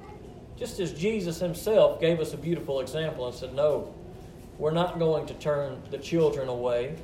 Just 0.57 0.79
as 0.79 0.93
Jesus 0.93 1.39
Himself 1.41 2.01
gave 2.01 2.21
us 2.21 2.35
a 2.35 2.37
beautiful 2.37 2.81
example 2.81 3.27
and 3.27 3.35
said, 3.35 3.55
No, 3.55 3.95
we're 4.59 4.71
not 4.71 4.99
going 4.99 5.27
to 5.27 5.35
turn 5.35 5.83
the 5.91 5.99
children 5.99 6.49
away. 6.49 6.97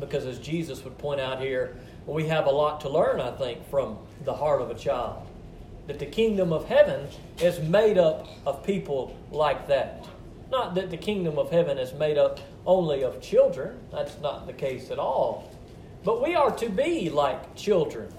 Because 0.00 0.24
as 0.24 0.38
Jesus 0.38 0.82
would 0.84 0.96
point 0.96 1.20
out 1.20 1.38
here, 1.38 1.76
we 2.06 2.26
have 2.28 2.46
a 2.46 2.50
lot 2.50 2.80
to 2.80 2.88
learn, 2.88 3.20
I 3.20 3.30
think, 3.30 3.68
from 3.68 3.98
the 4.24 4.32
heart 4.32 4.62
of 4.62 4.70
a 4.70 4.74
child 4.74 5.26
that 5.86 5.98
the 5.98 6.06
kingdom 6.06 6.52
of 6.52 6.66
heaven 6.66 7.08
is 7.40 7.58
made 7.60 7.98
up 7.98 8.28
of 8.46 8.64
people 8.64 9.16
like 9.30 9.66
that. 9.68 10.06
Not 10.50 10.74
that 10.74 10.90
the 10.90 10.96
kingdom 10.96 11.38
of 11.38 11.50
heaven 11.50 11.78
is 11.78 11.92
made 11.94 12.18
up 12.18 12.40
only 12.66 13.02
of 13.02 13.20
children, 13.20 13.78
that's 13.90 14.18
not 14.20 14.46
the 14.46 14.52
case 14.52 14.90
at 14.90 14.98
all. 14.98 15.50
But 16.04 16.22
we 16.22 16.34
are 16.34 16.50
to 16.56 16.68
be 16.68 17.10
like 17.10 17.56
children. 17.56 18.12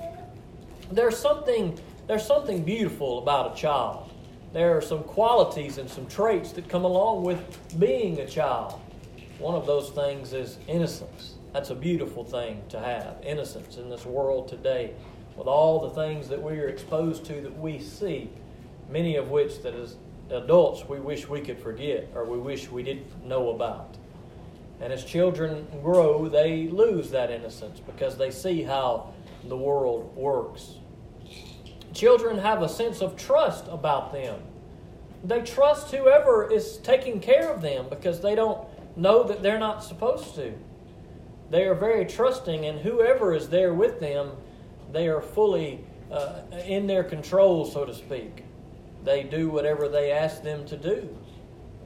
There's 0.91 1.17
something, 1.17 1.79
there's 2.07 2.25
something 2.25 2.63
beautiful 2.63 3.19
about 3.19 3.53
a 3.53 3.55
child. 3.55 4.11
There 4.51 4.75
are 4.77 4.81
some 4.81 5.03
qualities 5.03 5.77
and 5.77 5.89
some 5.89 6.05
traits 6.07 6.51
that 6.53 6.67
come 6.69 6.83
along 6.83 7.23
with 7.23 7.79
being 7.79 8.19
a 8.19 8.27
child. 8.27 8.79
One 9.39 9.55
of 9.55 9.65
those 9.65 9.89
things 9.89 10.33
is 10.33 10.57
innocence. 10.67 11.35
That's 11.53 11.69
a 11.69 11.75
beautiful 11.75 12.23
thing 12.23 12.61
to 12.69 12.79
have, 12.79 13.17
innocence 13.23 13.77
in 13.77 13.89
this 13.89 14.05
world 14.05 14.47
today 14.47 14.93
with 15.37 15.47
all 15.47 15.79
the 15.79 15.89
things 15.89 16.27
that 16.29 16.41
we 16.41 16.59
are 16.59 16.67
exposed 16.67 17.25
to 17.25 17.41
that 17.41 17.57
we 17.57 17.79
see, 17.79 18.29
many 18.89 19.15
of 19.15 19.29
which 19.29 19.61
that 19.63 19.73
as 19.73 19.95
adults 20.29 20.87
we 20.87 20.99
wish 20.99 21.27
we 21.27 21.41
could 21.41 21.59
forget 21.59 22.09
or 22.15 22.25
we 22.25 22.37
wish 22.37 22.69
we 22.69 22.83
didn't 22.83 23.25
know 23.25 23.49
about. 23.49 23.97
And 24.81 24.91
as 24.91 25.03
children 25.03 25.67
grow, 25.81 26.27
they 26.27 26.67
lose 26.67 27.11
that 27.11 27.31
innocence 27.31 27.79
because 27.79 28.17
they 28.17 28.31
see 28.31 28.63
how 28.63 29.13
the 29.45 29.57
world 29.57 30.15
works. 30.15 30.75
Children 31.93 32.39
have 32.39 32.61
a 32.61 32.69
sense 32.69 33.01
of 33.01 33.15
trust 33.15 33.65
about 33.69 34.11
them. 34.11 34.41
They 35.23 35.41
trust 35.41 35.91
whoever 35.91 36.51
is 36.51 36.77
taking 36.77 37.19
care 37.19 37.49
of 37.49 37.61
them 37.61 37.85
because 37.89 38.19
they 38.19 38.35
don't 38.35 38.67
know 38.97 39.23
that 39.23 39.41
they're 39.41 39.59
not 39.59 39.83
supposed 39.83 40.35
to. 40.35 40.53
They 41.49 41.65
are 41.65 41.75
very 41.75 42.05
trusting, 42.05 42.65
and 42.65 42.79
whoever 42.79 43.33
is 43.33 43.49
there 43.49 43.73
with 43.73 43.99
them, 43.99 44.31
they 44.93 45.07
are 45.07 45.21
fully 45.21 45.83
uh, 46.11 46.41
in 46.65 46.87
their 46.87 47.03
control, 47.03 47.65
so 47.65 47.83
to 47.83 47.93
speak. 47.93 48.45
They 49.03 49.23
do 49.23 49.49
whatever 49.49 49.89
they 49.89 50.11
ask 50.11 50.43
them 50.43 50.65
to 50.67 50.77
do 50.77 51.09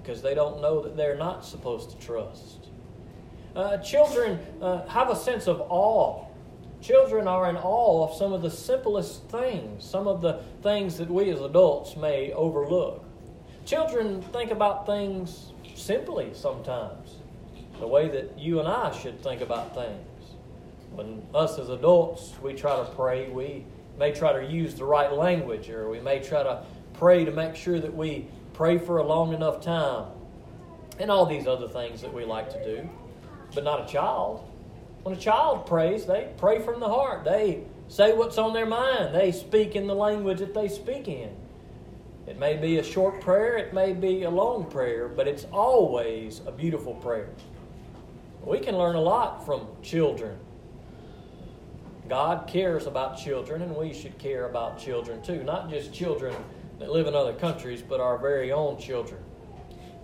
because 0.01 0.21
they 0.21 0.35
don't 0.35 0.61
know 0.61 0.81
that 0.83 0.95
they're 0.95 1.17
not 1.17 1.45
supposed 1.45 1.89
to 1.91 1.97
trust. 2.05 2.67
Uh, 3.55 3.77
children 3.77 4.39
uh, 4.61 4.85
have 4.87 5.09
a 5.09 5.15
sense 5.15 5.47
of 5.47 5.61
awe. 5.69 6.25
Children 6.81 7.27
are 7.27 7.49
in 7.49 7.57
awe 7.57 8.07
of 8.07 8.15
some 8.15 8.33
of 8.33 8.41
the 8.41 8.51
simplest 8.51 9.23
things, 9.29 9.83
some 9.83 10.07
of 10.07 10.21
the 10.21 10.41
things 10.61 10.97
that 10.97 11.09
we 11.09 11.29
as 11.31 11.41
adults 11.41 11.95
may 11.97 12.31
overlook. 12.33 13.03
Children 13.65 14.21
think 14.21 14.51
about 14.51 14.85
things 14.85 15.51
simply 15.75 16.31
sometimes, 16.33 17.15
the 17.79 17.87
way 17.87 18.07
that 18.09 18.37
you 18.37 18.59
and 18.59 18.67
I 18.67 18.91
should 18.97 19.21
think 19.23 19.41
about 19.41 19.73
things. 19.73 20.16
When 20.97 21.21
us 21.31 21.59
as 21.59 21.69
adults, 21.69 22.33
we 22.41 22.55
try 22.55 22.75
to 22.75 22.85
pray, 22.95 23.29
we 23.29 23.67
may 23.99 24.11
try 24.11 24.33
to 24.33 24.43
use 24.43 24.73
the 24.73 24.83
right 24.83 25.13
language, 25.13 25.69
or 25.69 25.91
we 25.91 25.99
may 25.99 26.17
try 26.17 26.41
to 26.41 26.63
pray 26.93 27.23
to 27.23 27.29
make 27.29 27.55
sure 27.55 27.79
that 27.79 27.95
we 27.95 28.25
pray 28.53 28.79
for 28.79 28.97
a 28.97 29.03
long 29.03 29.31
enough 29.31 29.61
time, 29.61 30.07
and 30.97 31.11
all 31.11 31.27
these 31.27 31.45
other 31.45 31.67
things 31.67 32.01
that 32.01 32.11
we 32.11 32.25
like 32.25 32.49
to 32.49 32.63
do. 32.65 32.89
But 33.53 33.63
not 33.63 33.87
a 33.87 33.93
child. 33.93 34.49
When 35.03 35.13
a 35.13 35.19
child 35.19 35.67
prays, 35.67 36.07
they 36.07 36.33
pray 36.37 36.63
from 36.63 36.79
the 36.79 36.89
heart. 36.89 37.23
They 37.23 37.61
say 37.89 38.13
what's 38.13 38.39
on 38.39 38.53
their 38.53 38.65
mind. 38.65 39.13
They 39.13 39.31
speak 39.31 39.75
in 39.75 39.85
the 39.85 39.93
language 39.93 40.39
that 40.39 40.55
they 40.55 40.67
speak 40.67 41.07
in. 41.07 41.29
It 42.25 42.39
may 42.39 42.57
be 42.57 42.79
a 42.79 42.83
short 42.83 43.21
prayer, 43.21 43.55
it 43.57 43.71
may 43.71 43.93
be 43.93 44.23
a 44.23 44.31
long 44.31 44.65
prayer, 44.65 45.07
but 45.07 45.27
it's 45.27 45.45
always 45.53 46.41
a 46.47 46.51
beautiful 46.51 46.95
prayer. 46.95 47.29
We 48.43 48.59
can 48.59 48.75
learn 48.75 48.95
a 48.95 49.01
lot 49.01 49.45
from 49.45 49.67
children. 49.83 50.39
God 52.07 52.47
cares 52.47 52.87
about 52.87 53.17
children, 53.17 53.61
and 53.61 53.75
we 53.75 53.93
should 53.93 54.17
care 54.17 54.45
about 54.45 54.79
children 54.79 55.21
too. 55.21 55.43
Not 55.43 55.69
just 55.69 55.93
children 55.93 56.33
that 56.79 56.89
live 56.89 57.07
in 57.07 57.15
other 57.15 57.33
countries, 57.33 57.81
but 57.81 57.99
our 57.99 58.17
very 58.17 58.51
own 58.51 58.79
children. 58.79 59.21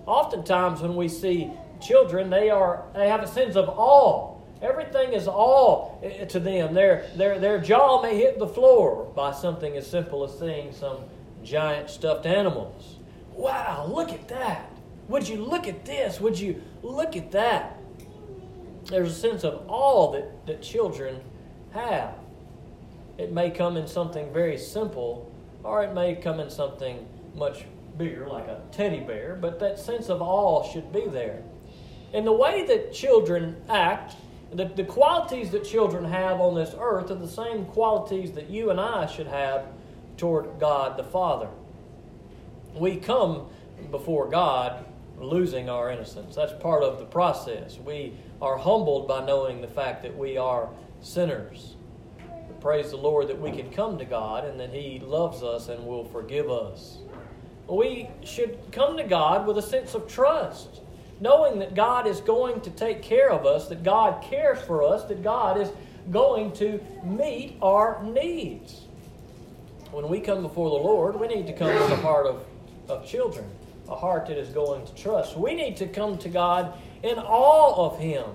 Oftentimes, 0.06 0.82
when 0.82 0.96
we 0.96 1.08
see 1.08 1.50
children, 1.82 2.30
they 2.30 2.50
are 2.50 2.86
they 2.94 3.08
have 3.08 3.24
a 3.24 3.28
sense 3.28 3.56
of 3.56 3.70
awe. 3.70 4.38
Everything 4.62 5.14
is 5.14 5.28
awe 5.28 5.92
eh, 6.04 6.08
eh, 6.20 6.26
to 6.26 6.40
them. 6.40 6.74
Their 6.74 7.10
their 7.16 7.40
their 7.40 7.60
jaw 7.60 8.02
may 8.02 8.18
hit 8.18 8.40
the 8.40 8.48
floor 8.48 9.12
by 9.16 9.32
something 9.32 9.78
as 9.78 9.90
simple 9.90 10.24
as 10.24 10.38
seeing 10.38 10.74
some 10.74 10.98
giant 11.44 11.90
stuffed 11.90 12.26
animals. 12.26 12.98
Wow, 13.32 13.90
look 13.90 14.12
at 14.12 14.28
that! 14.28 14.70
Would 15.08 15.28
you 15.28 15.38
look 15.38 15.68
at 15.68 15.86
this? 15.86 16.20
Would 16.20 16.40
you 16.40 16.62
look 16.82 17.16
at 17.16 17.32
that? 17.32 17.80
There's 18.86 19.12
a 19.12 19.16
sense 19.16 19.44
of 19.44 19.64
awe 19.68 20.12
that, 20.12 20.46
that 20.46 20.62
children 20.62 21.22
have. 21.74 22.16
It 23.18 23.32
may 23.32 23.52
come 23.52 23.78
in 23.78 23.88
something 23.88 24.32
very 24.34 24.58
simple, 24.58 25.32
or 25.64 25.84
it 25.84 25.94
may 25.94 26.16
come 26.16 26.40
in 26.40 26.50
something 26.50 27.06
much 27.36 27.66
bigger, 27.98 28.28
like 28.28 28.48
a 28.48 28.62
teddy 28.72 29.00
bear, 29.00 29.38
but 29.40 29.60
that 29.60 29.80
sense 29.80 30.10
of 30.10 30.22
awe 30.22 30.68
should 30.72 30.92
be 30.92 31.06
there. 31.08 31.44
And 32.14 32.26
the 32.26 32.34
way 32.34 32.66
that 32.68 32.94
children 32.94 33.56
act, 33.70 34.16
the, 34.52 34.66
the 34.66 34.84
qualities 34.84 35.52
that 35.52 35.64
children 35.64 36.06
have 36.06 36.40
on 36.40 36.56
this 36.56 36.76
earth 36.80 37.12
are 37.12 37.16
the 37.16 37.28
same 37.28 37.66
qualities 37.66 38.32
that 38.34 38.50
you 38.50 38.70
and 38.70 38.80
I 38.80 39.08
should 39.08 39.28
have 39.28 39.66
toward 40.18 40.60
God 40.60 40.98
the 40.98 41.04
Father. 41.04 41.50
We 42.76 42.98
come 42.98 43.48
before 43.92 44.30
God 44.30 44.86
losing 45.20 45.70
our 45.70 45.92
innocence. 45.92 46.36
That's 46.36 46.54
part 46.62 46.84
of 46.84 47.00
the 47.00 47.06
process. 47.06 47.78
We 47.78 48.14
are 48.42 48.58
humbled 48.58 49.08
by 49.08 49.26
knowing 49.26 49.62
the 49.62 49.68
fact 49.68 50.04
that 50.04 50.18
we 50.18 50.38
are 50.38 50.70
sinners. 51.04 51.76
We 52.18 52.56
praise 52.60 52.92
the 52.92 52.98
Lord 52.98 53.28
that 53.28 53.40
we 53.40 53.52
can 53.52 53.72
come 53.72 53.98
to 53.98 54.06
God 54.06 54.46
and 54.46 54.60
that 54.60 54.74
He 54.74 55.00
loves 55.00 55.44
us 55.44 55.70
and 55.70 55.86
will 55.86 56.06
forgive 56.06 56.50
us. 56.50 56.98
We 57.68 58.10
should 58.24 58.58
come 58.72 58.98
to 58.98 59.04
God 59.04 59.46
with 59.48 59.58
a 59.58 59.62
sense 59.62 59.94
of 59.94 60.08
trust 60.08 60.82
knowing 61.24 61.60
that 61.60 61.74
God 61.74 62.06
is 62.06 62.20
going 62.20 62.60
to 62.62 62.70
take 62.70 63.02
care 63.02 63.32
of 63.32 63.46
us, 63.46 63.70
that 63.70 63.82
God 63.82 64.22
cares 64.22 64.62
for 64.62 64.84
us, 64.84 65.06
that 65.06 65.24
God 65.24 65.60
is 65.60 65.72
going 66.12 66.52
to 66.54 66.84
meet 67.04 67.58
our 67.62 68.04
needs. 68.04 68.82
When 69.92 70.10
we 70.10 70.20
come 70.20 70.42
before 70.42 70.70
the 70.70 70.84
Lord, 70.84 71.18
we 71.18 71.28
need 71.28 71.48
to 71.48 71.54
come 71.54 71.68
with 71.68 71.92
a 71.92 71.96
heart 71.96 72.26
of, 72.26 72.46
of 72.90 73.06
children, 73.08 73.46
a 73.88 73.96
heart 73.96 74.26
that 74.28 74.38
is 74.38 74.50
going 74.50 74.86
to 74.86 74.94
trust. 74.96 75.38
We 75.38 75.56
need 75.56 75.78
to 75.78 75.88
come 75.88 76.18
to 76.18 76.30
God 76.30 76.74
in 77.04 77.18
awe 77.18 77.86
of 77.86 78.00
Him, 78.00 78.26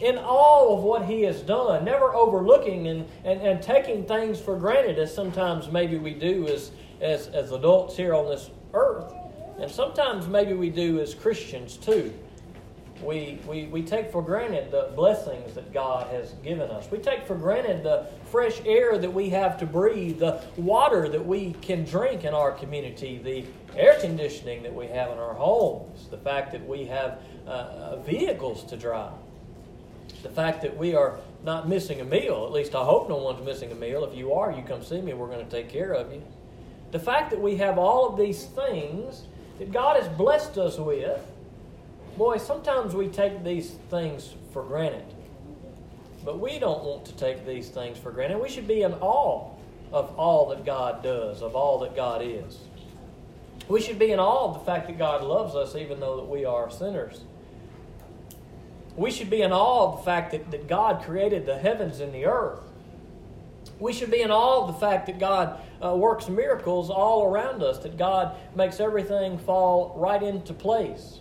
in 0.00 0.16
awe 0.18 0.76
of 0.76 0.82
what 0.82 1.04
He 1.04 1.22
has 1.22 1.42
done, 1.42 1.84
never 1.84 2.14
overlooking 2.14 2.88
and, 2.88 3.06
and, 3.24 3.40
and 3.40 3.62
taking 3.62 4.04
things 4.04 4.40
for 4.40 4.56
granted, 4.56 4.98
as 4.98 5.14
sometimes 5.14 5.70
maybe 5.70 5.98
we 5.98 6.14
do 6.14 6.46
as, 6.48 6.72
as, 7.00 7.28
as 7.28 7.52
adults 7.52 7.96
here 7.96 8.14
on 8.14 8.26
this 8.26 8.50
earth. 8.74 9.12
And 9.58 9.70
sometimes 9.70 10.26
maybe 10.26 10.54
we 10.54 10.70
do 10.70 11.00
as 11.00 11.14
Christians 11.14 11.76
too 11.76 12.12
we, 13.02 13.38
we, 13.46 13.64
we 13.66 13.82
take 13.82 14.10
for 14.10 14.22
granted 14.22 14.70
the 14.70 14.90
blessings 14.94 15.54
that 15.54 15.72
God 15.72 16.08
has 16.08 16.32
given 16.44 16.70
us. 16.70 16.90
We 16.90 16.98
take 16.98 17.26
for 17.26 17.34
granted 17.34 17.82
the 17.82 18.06
fresh 18.30 18.60
air 18.66 18.98
that 18.98 19.12
we 19.12 19.30
have 19.30 19.58
to 19.60 19.66
breathe, 19.66 20.18
the 20.18 20.42
water 20.56 21.08
that 21.08 21.24
we 21.24 21.54
can 21.62 21.84
drink 21.84 22.24
in 22.24 22.34
our 22.34 22.52
community, 22.52 23.18
the 23.18 23.78
air 23.78 23.98
conditioning 24.00 24.62
that 24.62 24.74
we 24.74 24.86
have 24.88 25.10
in 25.10 25.18
our 25.18 25.34
homes, 25.34 26.08
the 26.10 26.18
fact 26.18 26.52
that 26.52 26.66
we 26.66 26.84
have 26.86 27.22
uh 27.46 27.96
vehicles 27.96 28.64
to 28.64 28.76
drive, 28.76 29.12
the 30.22 30.28
fact 30.28 30.62
that 30.62 30.76
we 30.76 30.94
are 30.94 31.18
not 31.44 31.68
missing 31.68 32.00
a 32.00 32.04
meal. 32.04 32.44
At 32.44 32.52
least 32.52 32.74
I 32.74 32.84
hope 32.84 33.08
no 33.08 33.16
one's 33.16 33.44
missing 33.44 33.72
a 33.72 33.74
meal. 33.74 34.04
If 34.04 34.16
you 34.16 34.32
are, 34.34 34.52
you 34.52 34.62
come 34.62 34.82
see 34.82 35.00
me. 35.00 35.14
We're 35.14 35.28
going 35.28 35.44
to 35.44 35.50
take 35.50 35.68
care 35.68 35.92
of 35.92 36.12
you. 36.12 36.22
The 36.90 36.98
fact 36.98 37.30
that 37.30 37.40
we 37.40 37.56
have 37.56 37.78
all 37.78 38.08
of 38.08 38.18
these 38.18 38.44
things 38.44 39.22
that 39.58 39.72
God 39.72 39.96
has 40.02 40.08
blessed 40.08 40.58
us 40.58 40.78
with 40.78 41.20
Boy, 42.16 42.36
sometimes 42.36 42.94
we 42.94 43.08
take 43.08 43.44
these 43.44 43.70
things 43.88 44.34
for 44.52 44.62
granted. 44.62 45.04
But 46.22 46.38
we 46.38 46.58
don't 46.58 46.84
want 46.84 47.06
to 47.06 47.16
take 47.16 47.46
these 47.46 47.70
things 47.70 47.96
for 47.96 48.10
granted. 48.10 48.40
We 48.42 48.50
should 48.50 48.68
be 48.68 48.82
in 48.82 48.92
awe 48.94 49.50
of 49.90 50.18
all 50.18 50.50
that 50.50 50.66
God 50.66 51.02
does, 51.02 51.40
of 51.40 51.56
all 51.56 51.78
that 51.78 51.96
God 51.96 52.20
is. 52.22 52.58
We 53.68 53.80
should 53.80 53.98
be 53.98 54.12
in 54.12 54.18
awe 54.18 54.48
of 54.48 54.54
the 54.54 54.64
fact 54.66 54.88
that 54.88 54.98
God 54.98 55.22
loves 55.22 55.54
us 55.54 55.74
even 55.76 56.00
though 56.00 56.16
that 56.16 56.28
we 56.28 56.44
are 56.44 56.70
sinners. 56.70 57.22
We 59.00 59.10
should 59.10 59.30
be 59.30 59.40
in 59.40 59.50
awe 59.50 59.90
of 59.90 59.96
the 59.96 60.02
fact 60.02 60.32
that, 60.32 60.50
that 60.50 60.68
God 60.68 61.02
created 61.02 61.46
the 61.46 61.56
heavens 61.56 62.00
and 62.00 62.12
the 62.12 62.26
earth. 62.26 62.60
We 63.78 63.94
should 63.94 64.10
be 64.10 64.20
in 64.20 64.30
awe 64.30 64.60
of 64.60 64.66
the 64.66 64.78
fact 64.78 65.06
that 65.06 65.18
God 65.18 65.58
uh, 65.82 65.96
works 65.96 66.28
miracles 66.28 66.90
all 66.90 67.24
around 67.24 67.62
us, 67.62 67.78
that 67.78 67.96
God 67.96 68.36
makes 68.54 68.78
everything 68.78 69.38
fall 69.38 69.94
right 69.96 70.22
into 70.22 70.52
place. 70.52 71.20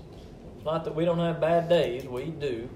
It's 0.57 0.65
Not 0.65 0.83
that 0.83 0.93
we 0.93 1.05
don't 1.05 1.19
have 1.19 1.39
bad 1.39 1.69
days, 1.69 2.03
we 2.03 2.25
do. 2.25 2.67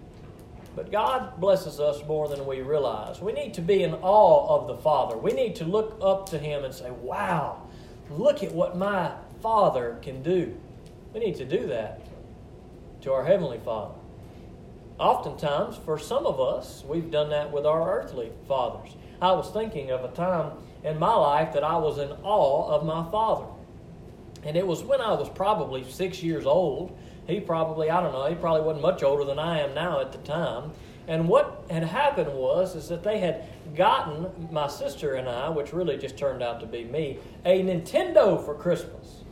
But 0.74 0.89
God 0.89 1.38
blesses 1.38 1.81
us 1.81 2.01
more 2.07 2.29
than 2.29 2.45
we 2.45 2.62
realize. 2.62 3.19
We 3.19 3.33
need 3.33 3.53
to 3.55 3.62
be 3.62 3.83
in 3.83 3.95
awe 3.95 4.57
of 4.57 4.67
the 4.67 4.77
Father. 4.77 5.17
We 5.17 5.33
need 5.33 5.57
to 5.57 5.65
look 5.65 5.98
up 6.01 6.29
to 6.29 6.39
Him 6.39 6.63
and 6.63 6.74
say, 6.74 6.91
Wow, 6.91 7.67
look 8.10 8.41
at 8.41 8.53
what 8.53 8.77
my 8.77 9.12
Father 9.41 9.98
can 10.01 10.24
do. 10.24 10.57
We 11.13 11.19
need 11.19 11.36
to 11.36 11.45
do 11.45 11.67
that 11.67 12.00
to 13.01 13.12
our 13.12 13.25
Heavenly 13.25 13.60
Father. 13.65 13.95
Oftentimes, 15.00 15.77
for 15.77 15.97
some 15.97 16.25
of 16.25 16.39
us, 16.39 16.83
we've 16.88 17.09
done 17.09 17.29
that 17.29 17.51
with 17.51 17.65
our 17.65 18.00
earthly 18.00 18.31
fathers. 18.47 18.95
I 19.21 19.31
was 19.31 19.50
thinking 19.50 19.91
of 19.91 20.03
a 20.03 20.09
time 20.09 20.51
in 20.83 21.00
my 21.00 21.15
life 21.15 21.53
that 21.53 21.63
I 21.63 21.77
was 21.77 21.97
in 21.97 22.12
awe 22.23 22.69
of 22.69 22.85
my 22.85 23.09
father. 23.09 23.47
And 24.43 24.55
it 24.55 24.67
was 24.67 24.83
when 24.83 25.01
I 25.01 25.13
was 25.13 25.29
probably 25.29 25.83
six 25.89 26.21
years 26.21 26.45
old 26.45 26.97
he 27.27 27.39
probably, 27.39 27.89
I 27.89 28.01
don't 28.01 28.12
know, 28.12 28.25
he 28.27 28.35
probably 28.35 28.62
wasn't 28.62 28.81
much 28.81 29.03
older 29.03 29.23
than 29.23 29.39
I 29.39 29.59
am 29.59 29.73
now 29.73 30.01
at 30.01 30.12
the 30.12 30.17
time. 30.19 30.71
And 31.07 31.27
what 31.27 31.65
had 31.69 31.83
happened 31.83 32.33
was 32.33 32.75
is 32.75 32.89
that 32.89 33.03
they 33.03 33.19
had 33.19 33.45
gotten 33.75 34.50
my 34.51 34.67
sister 34.67 35.15
and 35.15 35.27
I, 35.27 35.50
which 35.50 35.73
really 35.73 35.97
just 35.97 36.17
turned 36.17 36.41
out 36.41 36.59
to 36.62 36.65
be 36.65 36.83
me, 36.83 37.19
a 37.45 37.62
Nintendo 37.62 38.43
for 38.43 38.55
Christmas. 38.55 39.23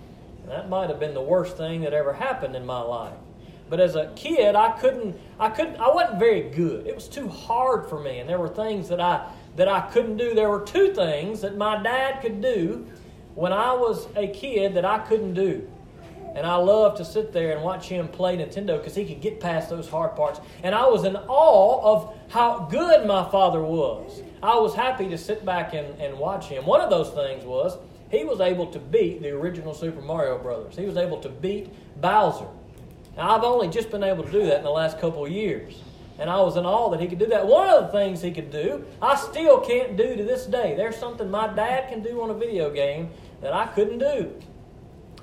And 0.41 0.51
that 0.51 0.69
might 0.69 0.89
have 0.89 0.99
been 0.99 1.13
the 1.13 1.21
worst 1.21 1.57
thing 1.57 1.81
that 1.81 1.93
ever 1.93 2.13
happened 2.13 2.55
in 2.55 2.65
my 2.65 2.81
life. 2.81 3.17
But 3.71 3.79
as 3.79 3.95
a 3.95 4.11
kid, 4.17 4.53
I 4.53 4.71
couldn't, 4.71 5.17
I 5.39 5.47
couldn't, 5.47 5.77
I 5.77 5.87
wasn't 5.87 6.19
very 6.19 6.49
good. 6.49 6.85
It 6.85 6.93
was 6.93 7.07
too 7.07 7.29
hard 7.29 7.87
for 7.87 8.01
me, 8.01 8.19
and 8.19 8.29
there 8.29 8.37
were 8.37 8.49
things 8.49 8.89
that 8.89 8.99
I 8.99 9.31
that 9.55 9.69
I 9.69 9.79
couldn't 9.79 10.17
do. 10.17 10.35
There 10.35 10.49
were 10.49 10.65
two 10.65 10.93
things 10.93 11.39
that 11.39 11.55
my 11.55 11.81
dad 11.81 12.21
could 12.21 12.41
do 12.41 12.85
when 13.33 13.53
I 13.53 13.71
was 13.71 14.09
a 14.17 14.27
kid 14.27 14.73
that 14.73 14.83
I 14.83 14.99
couldn't 14.99 15.35
do. 15.35 15.69
And 16.35 16.45
I 16.45 16.55
loved 16.55 16.97
to 16.97 17.05
sit 17.05 17.31
there 17.31 17.53
and 17.53 17.63
watch 17.63 17.87
him 17.87 18.09
play 18.09 18.35
Nintendo 18.35 18.77
because 18.77 18.93
he 18.93 19.05
could 19.05 19.21
get 19.21 19.39
past 19.39 19.69
those 19.69 19.87
hard 19.87 20.17
parts. 20.17 20.41
And 20.63 20.75
I 20.75 20.87
was 20.87 21.05
in 21.05 21.15
awe 21.15 21.93
of 21.93 22.13
how 22.29 22.67
good 22.69 23.07
my 23.07 23.29
father 23.29 23.63
was. 23.63 24.21
I 24.43 24.57
was 24.57 24.75
happy 24.75 25.07
to 25.07 25.17
sit 25.17 25.45
back 25.45 25.73
and, 25.73 25.97
and 25.99 26.19
watch 26.19 26.47
him. 26.47 26.65
One 26.65 26.81
of 26.81 26.89
those 26.89 27.09
things 27.11 27.45
was 27.45 27.77
he 28.09 28.25
was 28.25 28.41
able 28.41 28.67
to 28.67 28.79
beat 28.79 29.21
the 29.21 29.29
original 29.29 29.73
Super 29.73 30.01
Mario 30.01 30.37
Brothers. 30.37 30.75
He 30.75 30.85
was 30.85 30.97
able 30.97 31.21
to 31.21 31.29
beat 31.29 31.69
Bowser. 32.01 32.47
Now, 33.17 33.35
I've 33.35 33.43
only 33.43 33.67
just 33.67 33.89
been 33.89 34.03
able 34.03 34.23
to 34.23 34.31
do 34.31 34.45
that 34.45 34.57
in 34.57 34.63
the 34.63 34.69
last 34.69 34.99
couple 34.99 35.25
of 35.25 35.31
years. 35.31 35.81
And 36.19 36.29
I 36.29 36.39
was 36.41 36.55
in 36.55 36.65
awe 36.65 36.89
that 36.89 36.99
he 36.99 37.07
could 37.07 37.19
do 37.19 37.25
that. 37.27 37.47
One 37.47 37.67
of 37.69 37.85
the 37.85 37.91
things 37.91 38.21
he 38.21 38.31
could 38.31 38.51
do, 38.51 38.85
I 39.01 39.15
still 39.15 39.59
can't 39.59 39.97
do 39.97 40.15
to 40.15 40.23
this 40.23 40.45
day. 40.45 40.75
There's 40.75 40.95
something 40.95 41.29
my 41.31 41.47
dad 41.47 41.89
can 41.89 42.03
do 42.03 42.21
on 42.21 42.29
a 42.29 42.33
video 42.33 42.71
game 42.71 43.09
that 43.41 43.53
I 43.53 43.65
couldn't 43.67 43.97
do. 43.97 44.31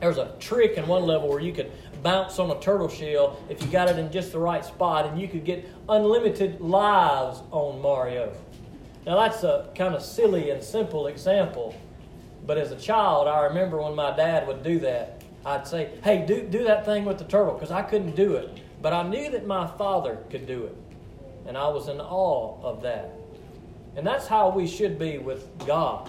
There 0.00 0.08
was 0.08 0.18
a 0.18 0.34
trick 0.38 0.76
in 0.76 0.86
one 0.86 1.04
level 1.04 1.28
where 1.28 1.40
you 1.40 1.52
could 1.52 1.70
bounce 2.02 2.38
on 2.38 2.50
a 2.50 2.60
turtle 2.60 2.88
shell 2.88 3.40
if 3.48 3.62
you 3.62 3.68
got 3.68 3.88
it 3.88 3.98
in 3.98 4.10
just 4.12 4.32
the 4.32 4.38
right 4.38 4.64
spot, 4.64 5.06
and 5.06 5.20
you 5.20 5.28
could 5.28 5.44
get 5.44 5.68
unlimited 5.88 6.60
lives 6.60 7.42
on 7.50 7.80
Mario. 7.80 8.32
Now, 9.06 9.20
that's 9.20 9.42
a 9.42 9.70
kind 9.74 9.94
of 9.94 10.02
silly 10.02 10.50
and 10.50 10.62
simple 10.62 11.06
example, 11.06 11.74
but 12.46 12.58
as 12.58 12.72
a 12.72 12.76
child, 12.76 13.28
I 13.28 13.44
remember 13.44 13.80
when 13.80 13.94
my 13.94 14.14
dad 14.16 14.46
would 14.46 14.62
do 14.62 14.78
that. 14.80 15.17
I'd 15.48 15.66
say, 15.66 15.90
Hey, 16.02 16.24
do, 16.26 16.42
do 16.42 16.64
that 16.64 16.84
thing 16.84 17.04
with 17.04 17.18
the 17.18 17.24
turtle, 17.24 17.54
because 17.54 17.70
I 17.70 17.82
couldn't 17.82 18.14
do 18.14 18.36
it. 18.36 18.60
But 18.80 18.92
I 18.92 19.02
knew 19.02 19.30
that 19.30 19.46
my 19.46 19.66
father 19.66 20.18
could 20.30 20.46
do 20.46 20.64
it, 20.64 20.76
and 21.46 21.56
I 21.56 21.68
was 21.68 21.88
in 21.88 22.00
awe 22.00 22.60
of 22.62 22.82
that. 22.82 23.12
And 23.96 24.06
that's 24.06 24.28
how 24.28 24.50
we 24.50 24.66
should 24.66 24.98
be 24.98 25.18
with 25.18 25.48
God. 25.66 26.08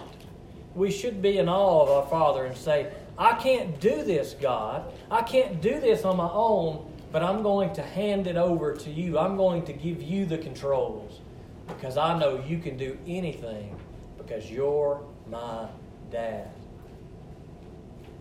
We 0.75 0.91
should 0.91 1.21
be 1.21 1.39
in 1.39 1.49
awe 1.49 1.81
of 1.81 1.89
our 1.89 2.07
Father 2.07 2.45
and 2.45 2.55
say, 2.55 2.91
I 3.17 3.33
can't 3.33 3.79
do 3.79 4.03
this, 4.03 4.35
God. 4.39 4.93
I 5.09 5.23
can't 5.23 5.59
do 5.59 5.79
this 5.79 6.05
on 6.05 6.15
my 6.15 6.29
own, 6.31 6.85
but 7.11 7.23
I'm 7.23 7.41
going 7.41 7.73
to 7.73 7.81
hand 7.81 8.27
it 8.27 8.37
over 8.37 8.75
to 8.75 8.89
you. 8.91 9.17
I'm 9.17 9.35
going 9.37 9.65
to 9.65 9.73
give 9.73 10.03
you 10.03 10.27
the 10.27 10.37
controls 10.37 11.19
because 11.67 11.97
I 11.97 12.17
know 12.17 12.43
you 12.47 12.59
can 12.59 12.77
do 12.77 12.97
anything 13.07 13.75
because 14.17 14.51
you're 14.51 15.01
my 15.27 15.67
dad. 16.11 16.49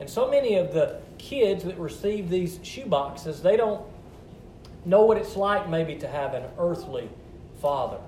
And 0.01 0.09
so 0.09 0.31
many 0.31 0.55
of 0.55 0.73
the 0.73 1.01
kids 1.19 1.65
that 1.65 1.79
receive 1.79 2.29
these 2.31 2.61
shoe 2.63 2.87
boxes, 2.87 3.43
they 3.43 3.57
don't 3.57 3.83
know 4.85 5.05
what 5.05 5.19
it's 5.19 5.37
like 5.37 5.69
maybe 5.69 5.97
to 5.97 6.09
have 6.09 6.35
an 6.35 6.45
earthly 6.59 7.09
father. 7.61 7.99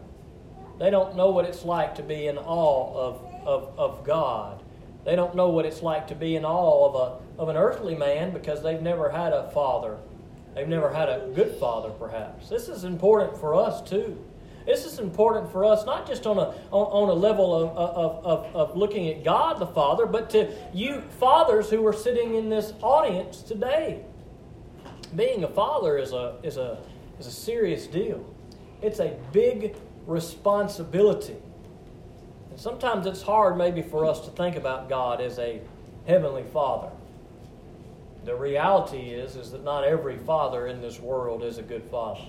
They 0.79 0.91
don't 0.91 1.17
know 1.17 1.31
what 1.31 1.45
it's 1.45 1.65
like 1.65 1.95
to 1.97 2.03
be 2.03 2.27
in 2.27 2.39
awe 2.39 3.09
of, 3.09 3.23
of, 3.45 3.79
of 3.79 4.05
God. 4.05 4.63
They 5.05 5.17
don't 5.17 5.35
know 5.35 5.49
what 5.49 5.67
it's 5.67 5.83
like 5.83 6.07
to 6.09 6.15
be 6.15 6.37
in 6.37 6.45
awe 6.45 6.89
of, 6.89 6.95
a, 6.95 7.41
of 7.43 7.49
an 7.49 7.57
earthly 7.57 7.95
man 7.95 8.33
because 8.33 8.63
they've 8.63 8.81
never 8.81 9.11
had 9.11 9.33
a 9.33 9.51
father. 9.51 9.99
They've 10.55 10.69
never 10.69 10.93
had 10.93 11.09
a 11.09 11.31
good 11.35 11.55
father, 11.57 11.91
perhaps. 11.91 12.49
This 12.49 12.69
is 12.69 12.85
important 12.85 13.39
for 13.39 13.55
us, 13.55 13.89
too. 13.89 14.19
This 14.67 14.85
is 14.85 14.99
important 14.99 15.51
for 15.51 15.65
us, 15.65 15.87
not 15.87 16.07
just 16.07 16.27
on 16.27 16.39
a, 16.39 16.55
on, 16.71 17.09
a 17.09 17.13
level 17.13 17.55
of, 17.55 17.77
of, 17.77 18.25
of, 18.25 18.57
of 18.57 18.77
looking 18.77 19.09
at 19.09 19.25
God 19.25 19.59
the 19.59 19.67
Father, 19.67 20.07
but 20.07 20.31
to 20.31 20.53
you 20.75 21.01
fathers 21.19 21.71
who 21.71 21.85
are 21.87 21.93
sitting 21.93 22.35
in 22.35 22.49
this 22.49 22.73
audience 22.83 23.43
today. 23.43 24.05
Being 25.17 25.43
a 25.45 25.49
father 25.49 25.99
is 25.99 26.13
a, 26.13 26.37
is 26.43 26.57
a, 26.57 26.79
is 27.19 27.27
a 27.27 27.33
serious 27.33 27.87
deal, 27.87 28.25
it's 28.83 29.01
a 29.01 29.17
big 29.33 29.77
responsibility. 30.07 31.37
And 32.51 32.59
sometimes 32.59 33.07
it's 33.07 33.23
hard, 33.23 33.57
maybe, 33.57 33.83
for 33.83 34.05
us 34.05 34.21
to 34.27 34.31
think 34.31 34.57
about 34.57 34.89
God 34.89 35.21
as 35.21 35.39
a 35.39 35.61
heavenly 36.07 36.45
father. 36.53 36.91
The 38.25 38.35
reality 38.35 39.11
is, 39.11 39.37
is 39.37 39.53
that 39.53 39.65
not 39.65 39.85
every 39.85 40.19
father 40.19 40.67
in 40.67 40.83
this 40.83 41.01
world 41.01 41.43
is 41.43 41.59
a 41.59 41.63
good 41.63 41.85
father. 41.85 42.21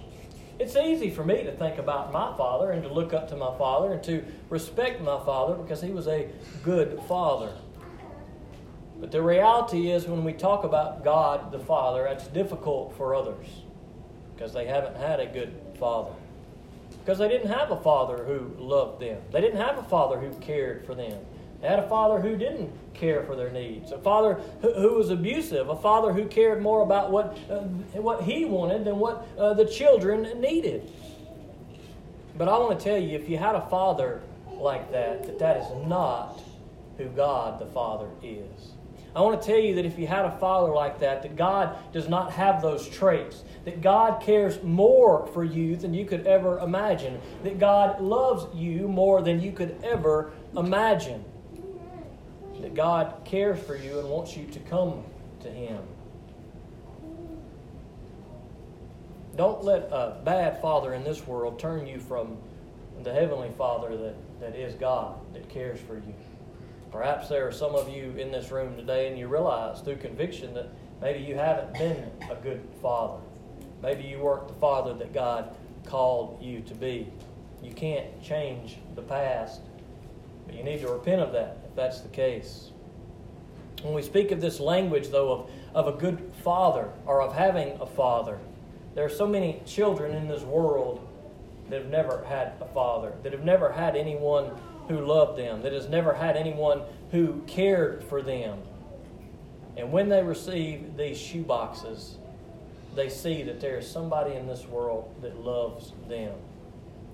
It's 0.62 0.76
easy 0.76 1.10
for 1.10 1.24
me 1.24 1.42
to 1.42 1.52
think 1.54 1.80
about 1.80 2.14
my 2.14 2.38
father 2.38 2.70
and 2.70 2.84
to 2.84 2.94
look 2.94 3.16
up 3.16 3.28
to 3.30 3.36
my 3.36 3.58
father 3.58 3.94
and 3.94 4.04
to 4.04 4.24
respect 4.48 5.02
my 5.02 5.18
father 5.26 5.56
because 5.56 5.82
he 5.82 5.90
was 5.90 6.08
a 6.08 6.30
good 6.64 7.02
father. 7.08 7.52
But 9.00 9.10
the 9.10 9.24
reality 9.24 9.90
is, 9.90 10.06
when 10.06 10.24
we 10.24 10.34
talk 10.34 10.64
about 10.64 11.04
God 11.04 11.52
the 11.52 11.58
Father, 11.58 12.04
that's 12.04 12.28
difficult 12.28 12.96
for 12.96 13.16
others 13.16 13.48
because 14.36 14.54
they 14.54 14.68
haven't 14.68 14.98
had 14.98 15.20
a 15.20 15.26
good 15.26 15.60
father. 15.80 16.14
Because 17.04 17.18
they 17.18 17.28
didn't 17.28 17.50
have 17.50 17.72
a 17.72 17.82
father 17.82 18.24
who 18.24 18.56
loved 18.64 19.02
them, 19.02 19.20
they 19.32 19.42
didn't 19.42 19.60
have 19.60 19.80
a 19.80 19.84
father 19.84 20.20
who 20.20 20.32
cared 20.42 20.86
for 20.86 20.94
them. 20.94 21.26
They 21.62 21.68
had 21.68 21.80
a 21.80 21.88
father 21.88 22.20
who 22.20 22.36
didn't 22.36 22.72
care 22.94 23.24
for 23.24 23.36
their 23.36 23.52
needs, 23.52 23.92
a 23.92 24.00
father 24.00 24.42
who, 24.62 24.96
was 24.96 25.12
abusive, 25.12 25.70
a 25.70 25.76
father 25.76 26.12
who 26.12 26.26
cared 26.26 26.62
more 26.62 26.82
about 26.82 27.12
what, 27.12 27.38
uh, 27.50 27.60
what 28.00 28.24
he 28.24 28.46
wanted 28.46 28.86
than 28.86 28.98
what 28.98 29.28
uh, 29.38 29.54
the 29.54 29.66
children 29.66 30.42
needed. 30.42 30.92
But 32.38 32.48
I 32.48 32.58
want 32.58 32.80
to 32.80 32.84
tell 32.84 32.98
you, 32.98 33.16
if 33.16 33.30
you 33.30 33.38
had 33.38 33.56
a 33.56 33.62
father 33.68 34.22
like 34.52 34.92
that, 34.92 35.24
that 35.26 35.40
that 35.40 35.58
is 35.58 35.88
not 35.88 36.42
who 36.98 37.10
God 37.10 37.60
the 37.60 37.66
Father 37.68 38.08
is. 38.24 38.74
I 39.14 39.22
want 39.22 39.42
to 39.42 39.46
tell 39.46 39.60
you 39.60 39.76
that 39.76 39.86
if 39.86 40.00
you 40.00 40.08
had 40.08 40.24
a 40.24 40.32
father 40.40 40.72
like 40.72 41.00
that, 41.00 41.22
that 41.24 41.36
God 41.36 41.76
does 41.92 42.08
not 42.08 42.32
have 42.32 42.62
those 42.62 42.88
traits, 42.88 43.44
that 43.66 43.82
God 43.82 44.22
cares 44.22 44.64
more 44.64 45.28
for 45.28 45.44
you 45.44 45.76
than 45.76 45.94
you 45.94 46.06
could 46.06 46.26
ever 46.26 46.60
imagine, 46.60 47.20
that 47.44 47.60
God 47.60 48.00
loves 48.00 48.46
you 48.56 48.88
more 48.88 49.22
than 49.22 49.42
you 49.42 49.52
could 49.52 49.78
ever 49.84 50.32
imagine, 50.56 51.26
God 52.76 53.22
cares 53.26 53.60
for 53.60 53.76
you 53.76 54.00
and 54.00 54.10
wants 54.10 54.36
you 54.36 54.46
to 54.48 54.60
come 54.60 55.04
to 55.42 55.50
Him. 55.50 55.82
Don't 59.36 59.64
let 59.64 59.84
a 59.92 60.22
bad 60.24 60.62
father 60.62 60.94
in 60.94 61.04
this 61.04 61.26
world 61.26 61.60
turn 61.60 61.88
you 61.88 62.00
from 62.00 62.38
the 63.04 63.14
Heavenly 63.14 63.52
Father 63.58 63.96
that, 63.98 64.16
that 64.40 64.56
is 64.56 64.76
God, 64.76 65.16
that 65.34 65.50
cares 65.50 65.80
for 65.80 65.96
you. 65.96 66.14
Perhaps 66.92 67.30
there 67.30 67.48
are 67.48 67.52
some 67.52 67.74
of 67.74 67.88
you 67.88 68.12
in 68.18 68.32
this 68.32 68.52
room 68.52 68.76
today 68.76 69.08
and 69.08 69.18
you 69.18 69.28
realize 69.28 69.80
through 69.82 69.96
conviction 69.96 70.54
that 70.54 70.68
maybe 71.02 71.20
you 71.20 71.36
haven't 71.36 71.74
been 71.74 72.12
a 72.30 72.36
good 72.36 72.62
father. 72.82 73.22
Maybe 73.82 74.04
you 74.04 74.20
weren't 74.20 74.50
the 74.50 74.54
father 74.56 74.94
that 74.96 75.14
God 75.14 75.56
called 75.86 76.38
you 76.42 76.60
to 76.62 76.76
be. 76.76 77.08
You 77.64 77.72
can't 77.72 78.22
change 78.22 78.78
the 78.96 79.02
past, 79.02 79.62
but 80.46 80.56
you 80.56 80.64
need 80.64 80.82
to 80.82 80.90
repent 80.90 81.22
of 81.22 81.32
that 81.32 81.61
that's 81.76 82.02
the 82.02 82.10
case. 82.10 82.72
When 83.82 83.94
we 83.94 84.02
speak 84.02 84.32
of 84.32 84.42
this 84.42 84.60
language, 84.60 85.10
though, 85.10 85.32
of, 85.32 85.50
of 85.74 85.96
a 85.96 85.98
good 85.98 86.32
father 86.44 86.90
or 87.06 87.22
of 87.22 87.34
having 87.34 87.80
a 87.82 87.86
father, 87.86 88.40
there 88.94 89.06
are 89.06 89.10
so 89.10 89.26
many 89.26 89.62
children 89.66 90.16
in 90.16 90.28
this 90.28 90.44
world 90.44 91.08
that 91.70 91.82
have 91.82 91.90
never 91.90 92.24
had 92.26 92.54
a 92.60 92.66
father, 92.74 93.14
that 93.24 93.32
have 93.32 93.44
never 93.44 93.72
had 93.72 93.96
anyone 93.96 94.52
who 94.88 95.06
loved 95.06 95.38
them, 95.38 95.62
that 95.62 95.72
has 95.74 95.88
never 95.88 96.14
had 96.14 96.36
anyone 96.36 96.82
who 97.12 97.42
cared 97.48 98.04
for 98.04 98.22
them. 98.22 98.60
And 99.78 99.92
when 99.92 100.10
they 100.10 100.22
receive 100.22 100.98
these 100.98 101.18
shoe 101.18 101.44
boxes, 101.44 102.18
they 102.96 103.08
see 103.10 103.44
that 103.44 103.62
there 103.62 103.78
is 103.78 103.90
somebody 103.90 104.36
in 104.36 104.48
this 104.48 104.66
world 104.68 105.14
that 105.22 105.38
loves 105.40 105.94
them. 106.10 106.34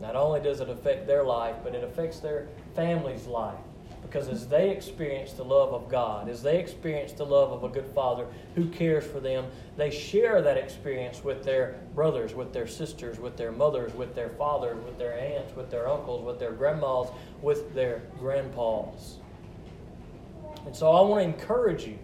Not 0.01 0.15
only 0.15 0.39
does 0.39 0.59
it 0.59 0.69
affect 0.69 1.05
their 1.05 1.23
life, 1.23 1.55
but 1.63 1.75
it 1.75 1.83
affects 1.83 2.19
their 2.19 2.47
family's 2.75 3.27
life. 3.27 3.59
Because 4.07 4.29
as 4.29 4.47
they 4.47 4.69
experience 4.69 5.33
the 5.33 5.43
love 5.43 5.73
of 5.73 5.89
God, 5.89 6.29
as 6.29 6.41
they 6.41 6.59
experience 6.59 7.11
the 7.11 7.25
love 7.25 7.51
of 7.51 7.65
a 7.65 7.69
good 7.69 7.87
father 7.93 8.25
who 8.55 8.69
cares 8.69 9.05
for 9.05 9.19
them, 9.19 9.45
they 9.75 9.91
share 9.91 10.41
that 10.41 10.57
experience 10.57 11.25
with 11.25 11.43
their 11.43 11.81
brothers, 11.93 12.33
with 12.33 12.53
their 12.53 12.67
sisters, 12.67 13.19
with 13.19 13.35
their 13.35 13.51
mothers, 13.51 13.93
with 13.93 14.15
their 14.15 14.29
fathers, 14.29 14.81
with 14.85 14.97
their 14.97 15.19
aunts, 15.19 15.55
with 15.57 15.69
their 15.69 15.89
uncles, 15.89 16.23
with 16.23 16.39
their 16.39 16.53
grandmas, 16.53 17.09
with 17.41 17.73
their 17.75 18.01
grandpas. 18.17 19.17
And 20.65 20.73
so 20.73 20.91
I 20.91 21.01
want 21.01 21.21
to 21.21 21.29
encourage 21.29 21.85
you 21.85 21.99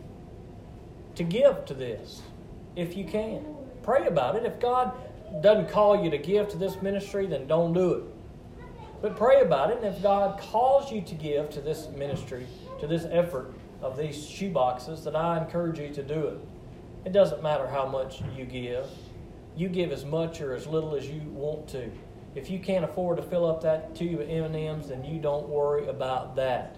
to 1.15 1.23
give 1.23 1.63
to 1.65 1.73
this 1.73 2.21
if 2.75 2.97
you 2.97 3.05
can. 3.05 3.45
Pray 3.81 4.07
about 4.07 4.35
it. 4.35 4.45
If 4.45 4.59
God 4.59 4.93
doesn't 5.41 5.69
call 5.69 6.03
you 6.03 6.09
to 6.11 6.17
give 6.17 6.49
to 6.49 6.57
this 6.57 6.81
ministry, 6.81 7.27
then 7.27 7.47
don't 7.47 7.73
do 7.73 7.93
it. 7.93 8.03
But 9.03 9.17
pray 9.17 9.41
about 9.41 9.69
it, 9.69 9.79
and 9.83 9.85
if 9.93 10.01
God 10.01 10.39
calls 10.39 10.89
you 10.89 11.01
to 11.01 11.13
give 11.13 11.49
to 11.49 11.59
this 11.59 11.89
ministry, 11.89 12.47
to 12.79 12.87
this 12.87 13.05
effort 13.11 13.53
of 13.81 13.97
these 13.97 14.25
shoe 14.25 14.49
boxes, 14.49 15.03
then 15.03 15.13
I 15.13 15.43
encourage 15.43 15.77
you 15.77 15.89
to 15.89 16.01
do 16.01 16.27
it. 16.27 16.37
It 17.03 17.11
doesn't 17.11 17.43
matter 17.43 17.67
how 17.67 17.85
much 17.85 18.21
you 18.37 18.45
give. 18.45 18.85
You 19.57 19.67
give 19.67 19.91
as 19.91 20.05
much 20.05 20.39
or 20.39 20.55
as 20.55 20.67
little 20.67 20.95
as 20.95 21.05
you 21.09 21.19
want 21.33 21.67
to. 21.71 21.91
If 22.33 22.49
you 22.49 22.59
can't 22.59 22.85
afford 22.85 23.17
to 23.17 23.23
fill 23.23 23.45
up 23.45 23.61
that 23.63 23.93
tube 23.93 24.21
of 24.21 24.29
M&Ms, 24.29 24.87
then 24.87 25.03
you 25.03 25.19
don't 25.19 25.49
worry 25.49 25.89
about 25.89 26.37
that. 26.37 26.77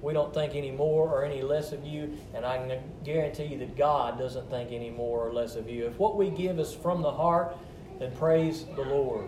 We 0.00 0.14
don't 0.14 0.32
think 0.32 0.54
any 0.54 0.70
more 0.70 1.10
or 1.10 1.26
any 1.26 1.42
less 1.42 1.72
of 1.72 1.84
you, 1.84 2.16
and 2.32 2.46
I 2.46 2.56
can 2.56 2.80
guarantee 3.04 3.44
you 3.44 3.58
that 3.58 3.76
God 3.76 4.18
doesn't 4.18 4.48
think 4.48 4.72
any 4.72 4.88
more 4.88 5.20
or 5.20 5.30
less 5.30 5.56
of 5.56 5.68
you. 5.68 5.86
If 5.86 5.98
what 5.98 6.16
we 6.16 6.30
give 6.30 6.58
is 6.58 6.72
from 6.72 7.02
the 7.02 7.12
heart, 7.12 7.54
then 7.98 8.12
praise 8.12 8.64
the 8.76 8.82
Lord. 8.82 9.26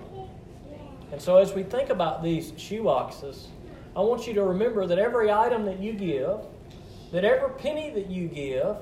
And 1.11 1.21
so, 1.21 1.38
as 1.38 1.55
we 1.55 1.62
think 1.62 1.90
about 1.90 2.23
these 2.23 2.53
shoe 2.57 2.85
boxes, 2.85 3.49
I 3.97 4.01
want 4.01 4.27
you 4.27 4.35
to 4.35 4.44
remember 4.44 4.87
that 4.87 4.99
every 4.99 5.31
item 5.31 5.64
that 5.64 5.79
you 5.79 5.92
give, 5.92 6.38
that 7.12 7.25
every 7.25 7.51
penny 7.59 7.90
that 7.90 8.11
you 8.11 8.29
give, 8.29 8.77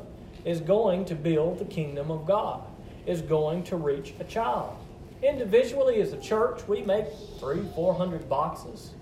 is 0.45 0.61
going 0.61 1.05
to 1.07 1.15
build 1.15 1.59
the 1.59 1.65
kingdom 1.65 2.11
of 2.11 2.27
God, 2.27 2.63
is 3.07 3.23
going 3.23 3.63
to 3.65 3.77
reach 3.77 4.15
a 4.21 4.25
child. 4.25 4.77
Individually, 5.23 6.01
as 6.01 6.13
a 6.13 6.21
church, 6.21 6.67
we 6.69 6.83
make 6.83 7.07
three, 7.39 7.63
four 7.75 7.95
hundred 7.95 8.29
boxes. 8.29 8.93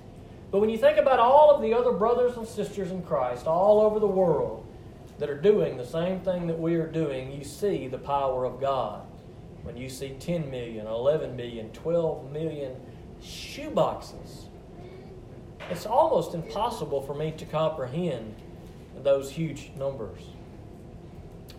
But 0.51 0.61
when 0.61 0.71
you 0.71 0.79
think 0.79 0.99
about 0.99 1.19
all 1.19 1.51
of 1.51 1.63
the 1.63 1.75
other 1.75 1.93
brothers 1.93 2.37
and 2.37 2.47
sisters 2.47 2.91
in 2.93 3.03
Christ 3.03 3.47
all 3.47 3.81
over 3.81 3.99
the 3.99 4.07
world 4.07 4.65
that 5.19 5.29
are 5.29 5.41
doing 5.41 5.77
the 5.77 5.87
same 5.87 6.21
thing 6.21 6.47
that 6.47 6.59
we 6.59 6.77
are 6.77 6.87
doing, 6.87 7.33
you 7.33 7.43
see 7.43 7.89
the 7.89 7.99
power 7.99 8.45
of 8.45 8.61
God. 8.61 9.03
When 9.65 9.77
you 9.77 9.89
see 9.89 10.11
10 10.11 10.51
million, 10.51 10.87
11 10.87 11.35
million, 11.35 11.71
12 11.73 12.31
million 12.31 12.77
shoe 13.25 13.71
boxes, 13.71 14.47
it's 15.71 15.87
almost 15.87 16.35
impossible 16.35 17.01
for 17.01 17.15
me 17.15 17.33
to 17.33 17.45
comprehend 17.47 18.35
those 19.03 19.31
huge 19.31 19.71
numbers. 19.77 20.21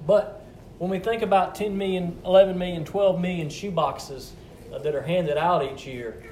But 0.06 0.46
when 0.78 0.92
we 0.92 1.00
think 1.00 1.22
about 1.22 1.56
10 1.56 1.78
million, 1.78 2.20
11 2.26 2.58
million, 2.58 2.86
12 2.86 3.20
million 3.20 3.50
shoe 3.50 3.72
boxes 3.72 4.34
uh, 4.74 4.78
that 4.80 4.94
are 4.94 5.02
handed 5.02 5.38
out 5.38 5.64
each 5.64 5.88
year, 5.88 6.24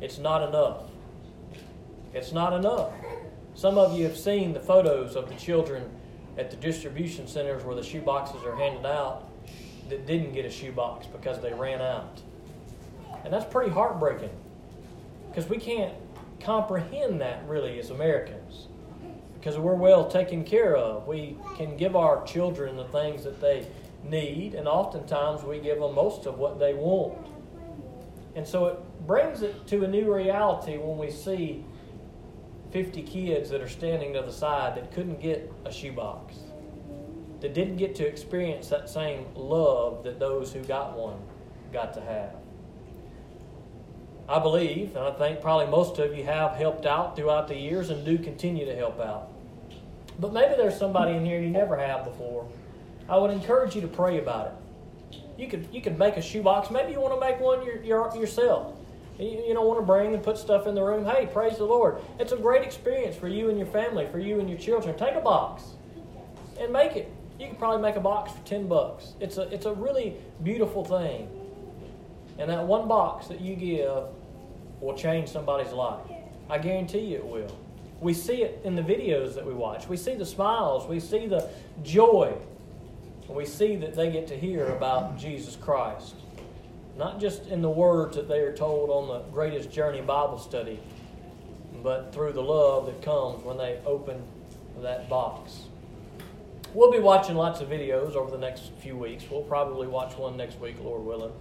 it's 0.00 0.18
not 0.18 0.48
enough. 0.48 0.84
It's 2.14 2.32
not 2.32 2.52
enough. 2.52 2.92
Some 3.54 3.78
of 3.78 3.96
you 3.96 4.04
have 4.04 4.16
seen 4.16 4.52
the 4.52 4.60
photos 4.60 5.16
of 5.16 5.28
the 5.28 5.34
children 5.34 5.90
at 6.38 6.50
the 6.50 6.56
distribution 6.56 7.26
centers 7.28 7.64
where 7.64 7.76
the 7.76 7.82
shoe 7.82 8.00
boxes 8.00 8.42
are 8.44 8.56
handed 8.56 8.86
out 8.86 9.28
that 9.88 10.06
didn't 10.06 10.32
get 10.32 10.44
a 10.44 10.50
shoe 10.50 10.72
box 10.72 11.06
because 11.06 11.40
they 11.40 11.52
ran 11.52 11.80
out. 11.80 12.20
And 13.24 13.32
that's 13.32 13.44
pretty 13.44 13.70
heartbreaking 13.70 14.30
because 15.34 15.50
we 15.50 15.58
can't 15.58 15.94
comprehend 16.38 17.20
that 17.20 17.42
really 17.48 17.80
as 17.80 17.90
Americans 17.90 18.68
because 19.34 19.58
we're 19.58 19.74
well 19.74 20.08
taken 20.08 20.44
care 20.44 20.76
of. 20.76 21.08
We 21.08 21.36
can 21.56 21.76
give 21.76 21.96
our 21.96 22.24
children 22.24 22.76
the 22.76 22.84
things 22.84 23.24
that 23.24 23.40
they 23.40 23.66
need, 24.04 24.54
and 24.54 24.68
oftentimes 24.68 25.42
we 25.42 25.58
give 25.58 25.80
them 25.80 25.94
most 25.94 26.26
of 26.26 26.38
what 26.38 26.58
they 26.58 26.72
want. 26.72 27.26
And 28.36 28.46
so 28.46 28.66
it 28.66 29.06
brings 29.06 29.42
it 29.42 29.66
to 29.66 29.84
a 29.84 29.88
new 29.88 30.14
reality 30.14 30.78
when 30.78 30.96
we 30.96 31.10
see 31.10 31.64
50 32.70 33.02
kids 33.02 33.50
that 33.50 33.60
are 33.60 33.68
standing 33.68 34.14
to 34.14 34.22
the 34.22 34.32
side 34.32 34.76
that 34.76 34.92
couldn't 34.92 35.20
get 35.20 35.52
a 35.64 35.72
shoebox, 35.72 36.36
that 37.40 37.54
didn't 37.54 37.76
get 37.76 37.94
to 37.96 38.06
experience 38.06 38.68
that 38.68 38.88
same 38.88 39.26
love 39.34 40.04
that 40.04 40.18
those 40.18 40.52
who 40.52 40.62
got 40.64 40.96
one 40.96 41.18
got 41.72 41.92
to 41.94 42.00
have. 42.00 42.43
I 44.28 44.38
believe, 44.38 44.96
and 44.96 45.04
I 45.04 45.10
think 45.12 45.40
probably 45.42 45.66
most 45.66 45.98
of 45.98 46.16
you 46.16 46.24
have 46.24 46.52
helped 46.52 46.86
out 46.86 47.14
throughout 47.14 47.48
the 47.48 47.56
years 47.56 47.90
and 47.90 48.04
do 48.04 48.16
continue 48.16 48.64
to 48.64 48.74
help 48.74 48.98
out. 48.98 49.28
But 50.18 50.32
maybe 50.32 50.54
there's 50.56 50.78
somebody 50.78 51.14
in 51.14 51.24
here 51.24 51.40
you 51.40 51.50
never 51.50 51.76
have 51.76 52.04
before. 52.04 52.48
I 53.08 53.18
would 53.18 53.30
encourage 53.30 53.74
you 53.74 53.82
to 53.82 53.88
pray 53.88 54.18
about 54.18 54.46
it. 54.46 55.20
You 55.36 55.48
could 55.48 55.68
you 55.72 55.82
could 55.82 55.98
make 55.98 56.16
a 56.16 56.22
shoebox. 56.22 56.70
Maybe 56.70 56.92
you 56.92 57.00
want 57.00 57.14
to 57.14 57.20
make 57.20 57.40
one 57.40 57.64
your, 57.66 57.82
your, 57.82 58.16
yourself. 58.16 58.74
You, 59.18 59.44
you 59.46 59.54
don't 59.54 59.66
want 59.66 59.80
to 59.80 59.86
bring 59.86 60.14
and 60.14 60.22
put 60.22 60.38
stuff 60.38 60.66
in 60.66 60.74
the 60.74 60.82
room. 60.82 61.04
Hey, 61.04 61.28
praise 61.30 61.58
the 61.58 61.64
Lord. 61.64 61.98
It's 62.18 62.32
a 62.32 62.36
great 62.36 62.62
experience 62.62 63.16
for 63.16 63.28
you 63.28 63.50
and 63.50 63.58
your 63.58 63.66
family, 63.66 64.06
for 64.10 64.18
you 64.18 64.40
and 64.40 64.48
your 64.48 64.58
children. 64.58 64.96
Take 64.96 65.14
a 65.14 65.20
box 65.20 65.62
and 66.58 66.72
make 66.72 66.96
it. 66.96 67.12
You 67.38 67.48
can 67.48 67.56
probably 67.56 67.82
make 67.82 67.96
a 67.96 68.00
box 68.00 68.32
for 68.32 68.44
10 68.46 68.68
bucks. 68.68 69.14
It's 69.20 69.38
a, 69.38 69.42
it's 69.52 69.66
a 69.66 69.72
really 69.72 70.16
beautiful 70.42 70.84
thing. 70.84 71.28
And 72.38 72.50
that 72.50 72.66
one 72.66 72.88
box 72.88 73.28
that 73.28 73.40
you 73.40 73.54
give 73.54 74.04
will 74.80 74.96
change 74.96 75.28
somebody's 75.28 75.72
life. 75.72 76.06
I 76.50 76.58
guarantee 76.58 77.00
you 77.00 77.16
it 77.18 77.26
will. 77.26 77.58
We 78.00 78.12
see 78.12 78.42
it 78.42 78.60
in 78.64 78.74
the 78.74 78.82
videos 78.82 79.34
that 79.34 79.46
we 79.46 79.54
watch. 79.54 79.88
We 79.88 79.96
see 79.96 80.14
the 80.14 80.26
smiles. 80.26 80.86
We 80.86 81.00
see 81.00 81.26
the 81.26 81.48
joy. 81.82 82.34
We 83.28 83.46
see 83.46 83.76
that 83.76 83.94
they 83.94 84.10
get 84.10 84.26
to 84.28 84.36
hear 84.36 84.66
about 84.66 85.16
Jesus 85.16 85.56
Christ 85.56 86.14
not 86.96 87.20
just 87.20 87.46
in 87.48 87.62
the 87.62 87.70
words 87.70 88.16
that 88.16 88.28
they 88.28 88.40
are 88.40 88.54
told 88.54 88.90
on 88.90 89.08
the 89.08 89.20
Greatest 89.30 89.70
Journey 89.70 90.00
Bible 90.00 90.38
study, 90.38 90.78
but 91.82 92.12
through 92.12 92.32
the 92.32 92.42
love 92.42 92.86
that 92.86 93.02
comes 93.02 93.44
when 93.44 93.58
they 93.58 93.78
open 93.84 94.22
that 94.80 95.08
box. 95.08 95.64
We'll 96.72 96.90
be 96.90 97.00
watching 97.00 97.36
lots 97.36 97.60
of 97.60 97.68
videos 97.68 98.14
over 98.14 98.30
the 98.30 98.38
next 98.38 98.72
few 98.78 98.96
weeks. 98.96 99.24
We'll 99.30 99.42
probably 99.42 99.86
watch 99.86 100.16
one 100.16 100.36
next 100.36 100.58
week, 100.60 100.76
Lord 100.82 101.04
willing, 101.04 101.32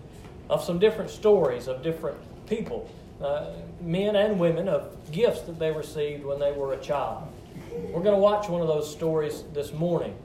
of 0.50 0.64
some 0.64 0.80
different 0.80 1.10
stories 1.10 1.68
of 1.68 1.82
different 1.82 2.18
people, 2.48 2.90
uh, 3.22 3.52
men 3.82 4.16
and 4.16 4.40
women, 4.40 4.68
of 4.68 5.12
gifts 5.12 5.42
that 5.42 5.60
they 5.60 5.72
received 5.72 6.26
when 6.26 6.40
they 6.40 6.52
were 6.52 6.74
a 6.74 6.80
child. 6.80 7.28
We're 7.72 8.04
going 8.04 8.16
to 8.16 8.22
watch 8.22 8.50
one 8.50 8.62
of 8.62 8.68
those 8.68 8.92
stories 8.92 9.44
this 9.54 9.74
morning. 9.74 10.16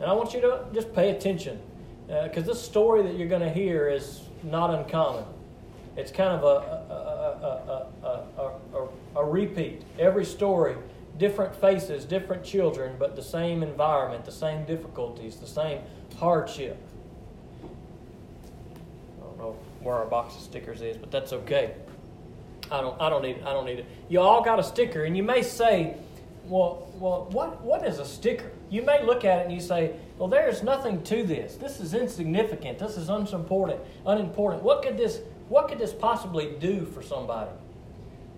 And 0.00 0.08
I 0.08 0.12
want 0.12 0.32
you 0.32 0.40
to 0.42 0.64
just 0.72 0.92
pay 0.94 1.10
attention 1.10 1.60
because 2.06 2.44
uh, 2.44 2.52
this 2.52 2.62
story 2.62 3.02
that 3.02 3.16
you're 3.16 3.28
going 3.28 3.42
to 3.42 3.52
hear 3.52 3.88
is 3.88 4.22
not 4.42 4.72
uncommon. 4.72 5.24
It's 5.96 6.12
kind 6.12 6.30
of 6.30 6.44
a, 6.44 7.86
a, 8.04 8.08
a, 8.36 9.20
a, 9.20 9.24
repeat. 9.24 9.82
Every 9.98 10.24
story, 10.24 10.76
different 11.18 11.54
faces, 11.56 12.04
different 12.04 12.44
children, 12.44 12.94
but 12.98 13.16
the 13.16 13.22
same 13.22 13.64
environment, 13.64 14.24
the 14.24 14.30
same 14.30 14.64
difficulties, 14.64 15.36
the 15.36 15.46
same 15.46 15.80
hardship. 16.16 16.78
Where 19.82 19.94
our 19.94 20.06
box 20.06 20.34
of 20.34 20.42
stickers 20.42 20.82
is, 20.82 20.96
but 20.96 21.10
that's 21.10 21.32
okay. 21.32 21.74
I 22.70 22.80
don't, 22.80 23.00
I 23.00 23.08
don't 23.08 23.22
need. 23.22 23.42
I 23.42 23.52
don't 23.52 23.64
need 23.64 23.78
it. 23.78 23.86
You 24.08 24.20
all 24.20 24.42
got 24.42 24.58
a 24.58 24.62
sticker, 24.62 25.04
and 25.04 25.16
you 25.16 25.22
may 25.22 25.42
say, 25.42 25.96
well, 26.48 26.90
well, 26.94 27.28
what, 27.30 27.62
what 27.62 27.86
is 27.86 27.98
a 27.98 28.04
sticker? 28.04 28.50
You 28.70 28.82
may 28.82 29.04
look 29.04 29.24
at 29.24 29.40
it 29.40 29.44
and 29.46 29.52
you 29.54 29.60
say, 29.60 29.92
well, 30.16 30.28
there 30.28 30.48
is 30.48 30.62
nothing 30.62 31.02
to 31.04 31.22
this. 31.22 31.56
This 31.56 31.78
is 31.78 31.94
insignificant. 31.94 32.78
This 32.78 32.96
is 32.96 33.08
unimportant. 33.08 33.80
Unimportant. 34.06 34.62
What 34.62 34.82
could 34.82 34.96
this, 34.96 35.20
what 35.48 35.68
could 35.68 35.78
this 35.78 35.92
possibly 35.92 36.56
do 36.58 36.86
for 36.86 37.02
somebody? 37.02 37.50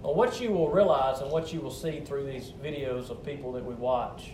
Well, 0.03 0.15
what 0.15 0.41
you 0.41 0.51
will 0.51 0.71
realize 0.71 1.21
and 1.21 1.31
what 1.31 1.53
you 1.53 1.61
will 1.61 1.71
see 1.71 2.01
through 2.01 2.27
these 2.27 2.53
videos 2.63 3.11
of 3.11 3.25
people 3.25 3.53
that 3.53 3.65
we 3.65 3.75
watch 3.75 4.31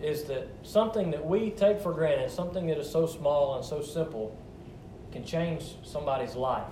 is 0.00 0.24
that 0.24 0.48
something 0.62 1.10
that 1.10 1.24
we 1.24 1.50
take 1.50 1.80
for 1.80 1.92
granted, 1.92 2.30
something 2.30 2.66
that 2.66 2.78
is 2.78 2.90
so 2.90 3.06
small 3.06 3.56
and 3.56 3.64
so 3.64 3.80
simple, 3.80 4.36
can 5.16 5.24
change 5.24 5.76
somebody's 5.82 6.34
life. 6.34 6.68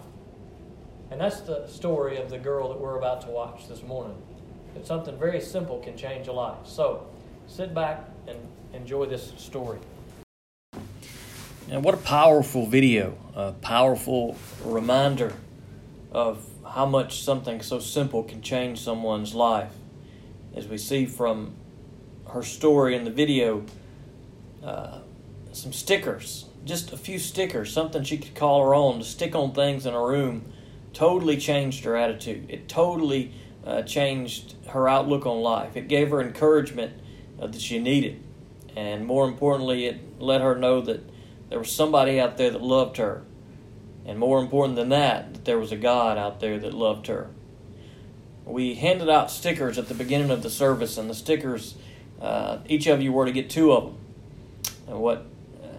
And 1.11 1.19
that's 1.19 1.41
the 1.41 1.67
story 1.67 2.19
of 2.19 2.29
the 2.29 2.37
girl 2.37 2.69
that 2.69 2.79
we're 2.79 2.99
about 2.99 3.23
to 3.23 3.29
watch 3.29 3.69
this 3.69 3.83
morning 3.83 4.21
that 4.75 4.87
something 4.87 5.17
very 5.19 5.41
simple 5.41 5.79
can 5.79 5.97
change 5.97 6.29
a 6.29 6.33
life. 6.33 6.59
So 6.67 7.07
sit 7.47 7.73
back 7.73 8.05
and 8.29 8.37
enjoy 8.75 9.07
this 9.07 9.33
story. 9.39 9.79
And 11.71 11.83
what 11.83 11.95
a 11.95 11.99
powerful 11.99 12.67
video, 12.67 13.17
a 13.35 13.53
powerful 13.53 14.37
reminder 14.63 15.33
of 16.13 16.47
how 16.69 16.85
much 16.85 17.23
something 17.23 17.63
so 17.63 17.79
simple 17.79 18.25
can 18.25 18.43
change 18.43 18.79
someone's 18.79 19.35
life. 19.35 19.73
As 20.55 20.69
we 20.69 20.77
see 20.77 21.07
from 21.07 21.55
her 22.29 22.43
story 22.43 22.95
in 22.95 23.05
the 23.05 23.11
video, 23.11 23.65
uh, 24.63 24.99
some 25.53 25.73
stickers, 25.73 26.45
just 26.65 26.93
a 26.93 26.97
few 26.97 27.19
stickers, 27.19 27.73
something 27.73 28.03
she 28.03 28.19
could 28.19 28.35
call 28.35 28.65
her 28.65 28.75
own 28.75 28.99
to 28.99 29.05
stick 29.05 29.35
on 29.35 29.53
things 29.53 29.87
in 29.87 29.93
her 29.93 30.07
room, 30.07 30.53
totally 30.93 31.37
changed 31.37 31.85
her 31.85 31.97
attitude. 31.97 32.47
It 32.49 32.69
totally 32.69 33.33
uh, 33.67 33.83
changed 33.83 34.55
her 34.69 34.89
outlook 34.89 35.27
on 35.27 35.41
life. 35.41 35.77
It 35.77 35.89
gave 35.89 36.11
her 36.11 36.21
encouragement 36.21 36.93
uh, 37.41 37.47
that 37.49 37.61
she 37.61 37.79
needed. 37.79 38.23
And 38.77 39.07
more 39.07 39.29
importantly, 39.29 39.87
it 39.87 40.21
let 40.21 40.41
her 40.41 40.55
know 40.55 40.81
that 40.81 41.03
there 41.49 41.59
was 41.59 41.71
somebody 41.71 42.19
out 42.19 42.37
there 42.37 42.51
that 42.51 42.63
loved 42.63 42.97
her. 42.97 43.23
And 44.07 44.19
more 44.19 44.41
important 44.41 44.77
than 44.77 44.91
that, 44.91 45.33
that 45.33 45.45
there 45.45 45.59
was 45.59 45.73
a 45.73 45.77
God 45.77 46.19
out 46.19 46.41
there 46.41 46.59
that 46.59 46.75
loved 46.75 47.07
her. 47.07 47.31
We 48.45 48.75
handed 48.75 49.09
out 49.09 49.31
stickers 49.31 49.79
at 49.79 49.89
the 49.89 49.95
beginning 49.95 50.31
of 50.31 50.43
the 50.43 50.51
service, 50.51 50.99
and 50.99 51.09
the 51.09 51.15
stickers, 51.15 51.77
uh, 52.21 52.59
each 52.67 52.87
of 52.87 53.01
you 53.01 53.13
were 53.13 53.25
to 53.25 53.33
get 53.33 53.49
two 53.49 53.73
of 53.73 53.85
them. 53.85 53.97
And 54.87 54.99
what 54.99 55.27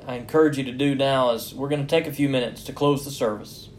I 0.07 0.15
encourage 0.15 0.57
you 0.57 0.63
to 0.65 0.71
do 0.71 0.93
now 0.93 1.31
is 1.31 1.53
we're 1.53 1.69
going 1.69 1.81
to 1.81 1.87
take 1.87 2.05
a 2.05 2.13
few 2.13 2.29
minutes 2.29 2.63
to 2.65 2.73
close 2.73 3.03
the 3.03 3.11
service. 3.11 3.69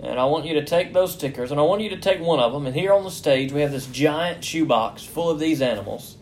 And 0.00 0.18
I 0.18 0.24
want 0.24 0.46
you 0.46 0.54
to 0.54 0.64
take 0.64 0.92
those 0.92 1.12
stickers, 1.12 1.50
and 1.50 1.60
I 1.60 1.62
want 1.62 1.82
you 1.82 1.90
to 1.90 1.98
take 1.98 2.20
one 2.20 2.40
of 2.40 2.52
them. 2.52 2.66
And 2.66 2.74
here 2.74 2.92
on 2.92 3.04
the 3.04 3.10
stage, 3.10 3.52
we 3.52 3.60
have 3.60 3.70
this 3.70 3.86
giant 3.86 4.42
shoebox 4.42 5.04
full 5.04 5.30
of 5.30 5.38
these 5.38 5.62
animals. 5.62 6.16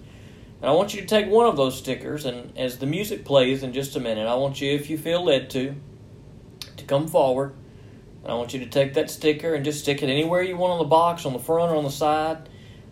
And 0.60 0.68
I 0.68 0.72
want 0.72 0.92
you 0.92 1.00
to 1.00 1.06
take 1.06 1.28
one 1.28 1.46
of 1.46 1.56
those 1.56 1.78
stickers, 1.78 2.26
and 2.26 2.56
as 2.58 2.78
the 2.78 2.86
music 2.86 3.24
plays 3.24 3.62
in 3.62 3.72
just 3.72 3.96
a 3.96 4.00
minute, 4.00 4.26
I 4.26 4.34
want 4.34 4.60
you, 4.60 4.70
if 4.72 4.90
you 4.90 4.98
feel 4.98 5.24
led 5.24 5.48
to, 5.50 5.74
to 6.76 6.84
come 6.84 7.08
forward. 7.08 7.54
And 8.22 8.30
I 8.30 8.34
want 8.34 8.52
you 8.52 8.60
to 8.60 8.66
take 8.66 8.94
that 8.94 9.10
sticker 9.10 9.54
and 9.54 9.64
just 9.64 9.80
stick 9.80 10.02
it 10.02 10.10
anywhere 10.10 10.42
you 10.42 10.56
want 10.56 10.72
on 10.72 10.78
the 10.78 10.84
box, 10.84 11.24
on 11.24 11.32
the 11.32 11.38
front 11.38 11.72
or 11.72 11.76
on 11.76 11.84
the 11.84 11.90
side. 11.90 12.48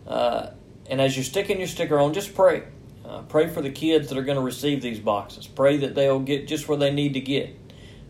Uh, 0.07 0.51
and 0.89 1.03
as 1.03 1.17
you're 1.17 1.25
sticking 1.25 1.59
your 1.59 1.69
sticker 1.69 1.99
on, 1.99 2.15
just 2.15 2.35
pray. 2.35 2.63
Uh, 3.09 3.23
pray 3.23 3.47
for 3.47 3.63
the 3.63 3.71
kids 3.71 4.09
that 4.09 4.19
are 4.19 4.23
going 4.23 4.37
to 4.37 4.43
receive 4.43 4.83
these 4.83 5.01
boxes. 5.01 5.47
Pray 5.47 5.79
that 5.79 5.95
they'll 5.95 6.21
get 6.21 6.47
just 6.47 6.69
where 6.69 6.77
they 6.77 6.93
need 6.93 7.15
to 7.15 7.21
get, 7.21 7.57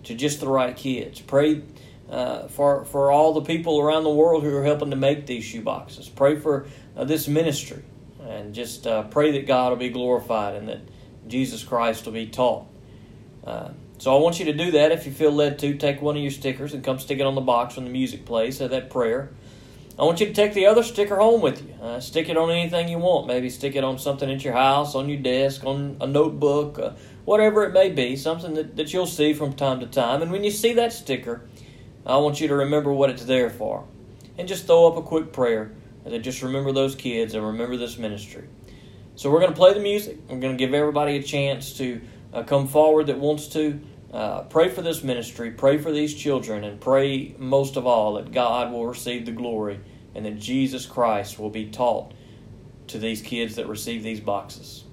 to 0.02 0.14
just 0.14 0.40
the 0.40 0.48
right 0.48 0.76
kids. 0.76 1.20
Pray 1.20 1.62
uh, 2.10 2.48
for 2.48 2.84
for 2.84 3.10
all 3.12 3.32
the 3.32 3.42
people 3.42 3.80
around 3.80 4.02
the 4.02 4.10
world 4.10 4.42
who 4.42 4.54
are 4.56 4.64
helping 4.64 4.90
to 4.90 4.96
make 4.96 5.26
these 5.26 5.44
shoeboxes. 5.44 6.12
Pray 6.12 6.36
for 6.36 6.66
uh, 6.96 7.04
this 7.04 7.28
ministry, 7.28 7.84
and 8.20 8.54
just 8.54 8.88
uh, 8.88 9.04
pray 9.04 9.30
that 9.32 9.46
God 9.46 9.70
will 9.70 9.76
be 9.76 9.90
glorified 9.90 10.56
and 10.56 10.68
that 10.68 10.80
Jesus 11.28 11.62
Christ 11.62 12.04
will 12.04 12.12
be 12.12 12.26
taught. 12.26 12.66
Uh, 13.46 13.70
so 13.98 14.16
I 14.16 14.20
want 14.20 14.38
you 14.40 14.46
to 14.46 14.52
do 14.52 14.72
that. 14.72 14.90
If 14.90 15.06
you 15.06 15.12
feel 15.12 15.32
led 15.32 15.58
to, 15.60 15.76
take 15.76 16.02
one 16.02 16.16
of 16.16 16.22
your 16.22 16.32
stickers 16.32 16.74
and 16.74 16.82
come 16.82 16.98
stick 16.98 17.18
it 17.18 17.26
on 17.26 17.34
the 17.34 17.40
box 17.40 17.76
when 17.76 17.84
the 17.84 17.90
music 17.90 18.24
plays. 18.24 18.58
Say 18.58 18.66
that 18.66 18.90
prayer. 18.90 19.30
I 19.98 20.04
want 20.04 20.20
you 20.20 20.26
to 20.26 20.32
take 20.32 20.54
the 20.54 20.66
other 20.66 20.84
sticker 20.84 21.16
home 21.16 21.40
with 21.40 21.66
you. 21.66 21.74
Uh, 21.82 21.98
stick 21.98 22.28
it 22.28 22.36
on 22.36 22.50
anything 22.50 22.88
you 22.88 22.98
want. 22.98 23.26
Maybe 23.26 23.50
stick 23.50 23.74
it 23.74 23.82
on 23.82 23.98
something 23.98 24.30
at 24.30 24.44
your 24.44 24.52
house, 24.52 24.94
on 24.94 25.08
your 25.08 25.18
desk, 25.18 25.64
on 25.64 25.96
a 26.00 26.06
notebook, 26.06 26.78
uh, 26.78 26.92
whatever 27.24 27.64
it 27.64 27.72
may 27.72 27.90
be, 27.90 28.14
something 28.14 28.54
that, 28.54 28.76
that 28.76 28.92
you'll 28.92 29.06
see 29.06 29.32
from 29.32 29.54
time 29.54 29.80
to 29.80 29.86
time. 29.86 30.22
And 30.22 30.30
when 30.30 30.44
you 30.44 30.52
see 30.52 30.72
that 30.74 30.92
sticker, 30.92 31.48
I 32.06 32.16
want 32.18 32.40
you 32.40 32.46
to 32.46 32.54
remember 32.54 32.92
what 32.92 33.10
it's 33.10 33.24
there 33.24 33.50
for. 33.50 33.86
And 34.38 34.46
just 34.46 34.66
throw 34.66 34.86
up 34.86 34.96
a 34.96 35.02
quick 35.02 35.32
prayer 35.32 35.72
and 36.04 36.22
just 36.22 36.42
remember 36.42 36.70
those 36.70 36.94
kids 36.94 37.34
and 37.34 37.44
remember 37.44 37.76
this 37.76 37.98
ministry. 37.98 38.48
So 39.16 39.32
we're 39.32 39.40
going 39.40 39.52
to 39.52 39.56
play 39.56 39.74
the 39.74 39.80
music. 39.80 40.18
We're 40.28 40.38
going 40.38 40.56
to 40.56 40.64
give 40.64 40.74
everybody 40.74 41.16
a 41.16 41.22
chance 41.24 41.76
to 41.78 42.00
uh, 42.32 42.44
come 42.44 42.68
forward 42.68 43.08
that 43.08 43.18
wants 43.18 43.48
to. 43.48 43.80
Uh, 44.12 44.42
pray 44.44 44.68
for 44.70 44.80
this 44.80 45.02
ministry, 45.02 45.50
pray 45.50 45.76
for 45.76 45.92
these 45.92 46.14
children, 46.14 46.64
and 46.64 46.80
pray 46.80 47.34
most 47.38 47.76
of 47.76 47.86
all 47.86 48.14
that 48.14 48.32
God 48.32 48.72
will 48.72 48.86
receive 48.86 49.26
the 49.26 49.32
glory 49.32 49.80
and 50.14 50.24
that 50.24 50.38
Jesus 50.38 50.86
Christ 50.86 51.38
will 51.38 51.50
be 51.50 51.66
taught 51.66 52.12
to 52.86 52.98
these 52.98 53.20
kids 53.20 53.56
that 53.56 53.68
receive 53.68 54.02
these 54.02 54.20
boxes. 54.20 54.84